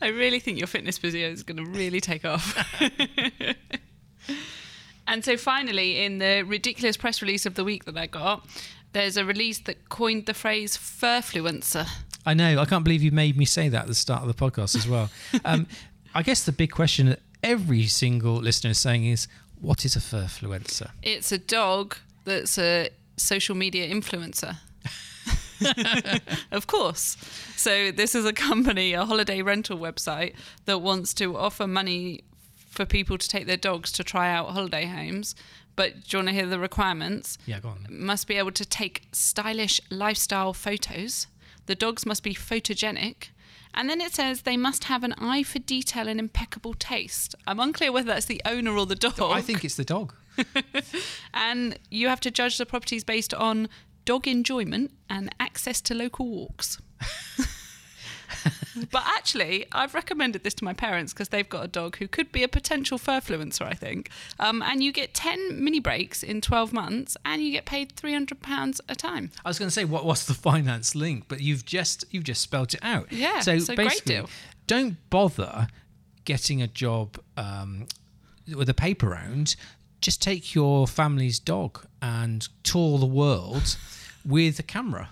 I 0.00 0.08
really 0.08 0.40
think 0.40 0.58
your 0.58 0.66
fitness 0.66 0.98
video 0.98 1.28
is 1.28 1.42
going 1.42 1.62
to 1.62 1.70
really 1.70 2.00
take 2.00 2.24
off. 2.24 2.56
and 5.06 5.24
so 5.24 5.36
finally, 5.36 6.02
in 6.04 6.18
the 6.18 6.42
ridiculous 6.42 6.96
press 6.96 7.20
release 7.22 7.46
of 7.46 7.54
the 7.54 7.64
week 7.64 7.84
that 7.84 7.96
I 7.96 8.06
got, 8.06 8.46
there's 8.92 9.16
a 9.16 9.24
release 9.24 9.58
that 9.60 9.88
coined 9.88 10.26
the 10.26 10.34
phrase 10.34 10.76
"furfluencer." 10.76 11.86
I 12.26 12.32
know. 12.32 12.58
I 12.58 12.64
can't 12.64 12.84
believe 12.84 13.02
you 13.02 13.12
made 13.12 13.36
me 13.36 13.44
say 13.44 13.68
that 13.68 13.82
at 13.82 13.86
the 13.86 13.94
start 13.94 14.22
of 14.22 14.28
the 14.28 14.34
podcast 14.34 14.74
as 14.76 14.88
well. 14.88 15.10
Um, 15.44 15.66
I 16.14 16.22
guess 16.22 16.44
the 16.44 16.52
big 16.52 16.70
question 16.70 17.08
that 17.08 17.20
every 17.42 17.86
single 17.86 18.36
listener 18.36 18.70
is 18.70 18.78
saying 18.78 19.04
is, 19.04 19.28
what 19.64 19.84
is 19.84 19.96
a 19.96 20.00
furfluencer? 20.00 20.90
It's 21.02 21.32
a 21.32 21.38
dog 21.38 21.96
that's 22.24 22.58
a 22.58 22.90
social 23.16 23.54
media 23.54 23.88
influencer. 23.88 24.56
of 26.52 26.66
course. 26.66 27.16
So 27.56 27.90
this 27.90 28.14
is 28.14 28.26
a 28.26 28.32
company, 28.32 28.92
a 28.92 29.04
holiday 29.04 29.40
rental 29.42 29.78
website 29.78 30.34
that 30.66 30.78
wants 30.78 31.14
to 31.14 31.36
offer 31.36 31.66
money 31.66 32.24
for 32.68 32.84
people 32.84 33.16
to 33.16 33.28
take 33.28 33.46
their 33.46 33.56
dogs 33.56 33.90
to 33.92 34.04
try 34.04 34.30
out 34.30 34.50
holiday 34.50 34.84
homes. 34.84 35.34
But 35.76 36.04
do 36.04 36.16
you 36.16 36.18
want 36.18 36.28
to 36.28 36.34
hear 36.34 36.46
the 36.46 36.58
requirements? 36.58 37.38
Yeah, 37.46 37.60
go 37.60 37.70
on. 37.70 37.86
Must 37.88 38.28
be 38.28 38.34
able 38.34 38.52
to 38.52 38.64
take 38.64 39.08
stylish 39.12 39.80
lifestyle 39.90 40.52
photos. 40.52 41.26
The 41.66 41.74
dogs 41.74 42.04
must 42.04 42.22
be 42.22 42.34
photogenic. 42.34 43.28
And 43.74 43.90
then 43.90 44.00
it 44.00 44.14
says 44.14 44.42
they 44.42 44.56
must 44.56 44.84
have 44.84 45.02
an 45.02 45.14
eye 45.18 45.42
for 45.42 45.58
detail 45.58 46.08
and 46.08 46.20
impeccable 46.20 46.74
taste. 46.74 47.34
I'm 47.46 47.60
unclear 47.60 47.92
whether 47.92 48.06
that's 48.06 48.26
the 48.26 48.40
owner 48.44 48.76
or 48.76 48.86
the 48.86 48.94
dog 48.94 49.20
I 49.20 49.40
think 49.40 49.64
it's 49.64 49.74
the 49.74 49.84
dog. 49.84 50.14
and 51.34 51.78
you 51.90 52.08
have 52.08 52.20
to 52.20 52.30
judge 52.30 52.58
the 52.58 52.66
properties 52.66 53.04
based 53.04 53.34
on 53.34 53.68
dog 54.04 54.28
enjoyment, 54.28 54.90
and 55.08 55.34
access 55.40 55.80
to 55.82 55.94
local 55.94 56.28
walks. 56.28 56.80
but 58.90 59.02
actually, 59.06 59.66
I've 59.72 59.94
recommended 59.94 60.42
this 60.44 60.54
to 60.54 60.64
my 60.64 60.72
parents 60.72 61.12
because 61.12 61.28
they've 61.28 61.48
got 61.48 61.64
a 61.64 61.68
dog 61.68 61.96
who 61.96 62.08
could 62.08 62.32
be 62.32 62.42
a 62.42 62.48
potential 62.48 62.98
furfluencer, 62.98 63.62
I 63.62 63.74
think. 63.74 64.10
Um, 64.38 64.62
and 64.62 64.82
you 64.82 64.92
get 64.92 65.14
10 65.14 65.62
mini 65.62 65.80
breaks 65.80 66.22
in 66.22 66.40
12 66.40 66.72
months 66.72 67.16
and 67.24 67.42
you 67.42 67.50
get 67.52 67.64
paid 67.64 67.94
£300 67.96 68.80
a 68.88 68.94
time. 68.94 69.30
I 69.44 69.48
was 69.48 69.58
going 69.58 69.68
to 69.68 69.72
say 69.74 69.84
what 69.84 70.04
what's 70.04 70.26
the 70.26 70.34
finance 70.34 70.94
link, 70.94 71.24
but 71.28 71.40
you've 71.40 71.64
just 71.64 72.04
you've 72.10 72.24
just 72.24 72.40
spelled 72.42 72.74
it 72.74 72.80
out. 72.82 73.12
Yeah, 73.12 73.40
So 73.40 73.52
basically, 73.74 74.14
deal. 74.14 74.30
don't 74.66 74.96
bother 75.10 75.68
getting 76.24 76.62
a 76.62 76.66
job 76.66 77.18
um, 77.36 77.86
with 78.56 78.68
a 78.68 78.74
paper 78.74 79.08
round. 79.10 79.56
Just 80.00 80.20
take 80.22 80.54
your 80.54 80.86
family's 80.86 81.38
dog 81.38 81.86
and 82.02 82.46
tour 82.62 82.98
the 82.98 83.06
world 83.06 83.76
with 84.24 84.58
a 84.58 84.62
camera, 84.62 85.08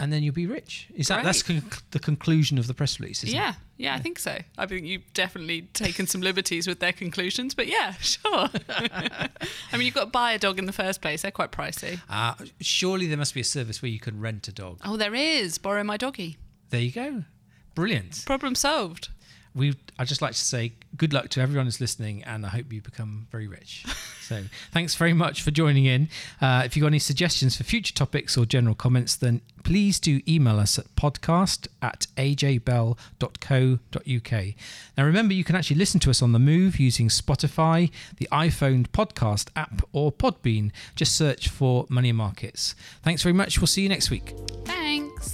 and 0.00 0.12
then 0.12 0.22
you'll 0.22 0.34
be 0.34 0.46
rich. 0.46 0.88
Is 0.94 1.08
that 1.08 1.24
that's 1.24 1.42
con- 1.42 1.62
the 1.92 1.98
conclusion 1.98 2.58
of 2.58 2.66
the 2.66 2.74
press 2.74 2.98
release? 2.98 3.22
Isn't 3.24 3.34
it? 3.34 3.38
Yeah, 3.38 3.54
yeah, 3.76 3.94
I 3.94 3.98
think 3.98 4.18
so. 4.18 4.38
I 4.58 4.66
think 4.66 4.86
you've 4.86 5.12
definitely 5.14 5.62
taken 5.72 6.06
some 6.06 6.20
liberties 6.20 6.66
with 6.66 6.80
their 6.80 6.92
conclusions, 6.92 7.54
but 7.54 7.66
yeah, 7.66 7.92
sure. 8.00 8.48
I 8.68 9.28
mean, 9.72 9.82
you've 9.82 9.94
got 9.94 10.04
to 10.04 10.10
buy 10.10 10.32
a 10.32 10.38
dog 10.38 10.58
in 10.58 10.66
the 10.66 10.72
first 10.72 11.00
place. 11.00 11.22
They're 11.22 11.30
quite 11.30 11.52
pricey. 11.52 12.00
Uh, 12.08 12.34
surely 12.60 13.06
there 13.06 13.18
must 13.18 13.34
be 13.34 13.40
a 13.40 13.44
service 13.44 13.82
where 13.82 13.90
you 13.90 14.00
can 14.00 14.20
rent 14.20 14.48
a 14.48 14.52
dog. 14.52 14.80
Oh, 14.84 14.96
there 14.96 15.14
is. 15.14 15.58
Borrow 15.58 15.84
my 15.84 15.96
doggy. 15.96 16.38
There 16.70 16.80
you 16.80 16.90
go. 16.92 17.24
Brilliant. 17.74 18.24
Problem 18.24 18.54
solved. 18.54 19.08
We 19.54 19.74
I'd 19.98 20.08
just 20.08 20.20
like 20.22 20.32
to 20.32 20.38
say 20.38 20.72
good 20.96 21.12
luck 21.12 21.28
to 21.30 21.40
everyone 21.40 21.66
who's 21.66 21.80
listening, 21.80 22.24
and 22.24 22.44
I 22.44 22.48
hope 22.48 22.72
you 22.72 22.80
become 22.80 23.26
very 23.30 23.46
rich. 23.46 23.84
so 24.22 24.42
thanks 24.72 24.94
very 24.94 25.12
much 25.12 25.42
for 25.42 25.50
joining 25.50 25.84
in. 25.84 26.08
Uh, 26.40 26.62
if 26.64 26.76
you've 26.76 26.82
got 26.82 26.88
any 26.88 26.98
suggestions 26.98 27.56
for 27.56 27.64
future 27.64 27.94
topics 27.94 28.36
or 28.36 28.44
general 28.46 28.74
comments, 28.74 29.14
then 29.16 29.40
please 29.62 30.00
do 30.00 30.20
email 30.26 30.58
us 30.58 30.78
at 30.78 30.94
podcast 30.96 31.68
at 31.80 32.06
ajbell.co.uk. 32.16 32.96
Now 34.96 35.04
remember, 35.04 35.34
you 35.34 35.44
can 35.44 35.56
actually 35.56 35.76
listen 35.76 36.00
to 36.00 36.10
us 36.10 36.20
on 36.22 36.32
the 36.32 36.38
move 36.38 36.80
using 36.80 37.08
Spotify, 37.08 37.90
the 38.16 38.28
iPhone 38.32 38.88
podcast 38.88 39.48
app, 39.54 39.82
or 39.92 40.10
Podbean. 40.12 40.72
Just 40.96 41.16
search 41.16 41.48
for 41.48 41.86
Money 41.88 42.12
Markets. 42.12 42.74
Thanks 43.02 43.22
very 43.22 43.32
much. 43.32 43.58
We'll 43.58 43.66
see 43.68 43.82
you 43.82 43.88
next 43.88 44.10
week. 44.10 44.34
Thanks. 44.64 45.33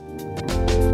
Música 0.00 0.91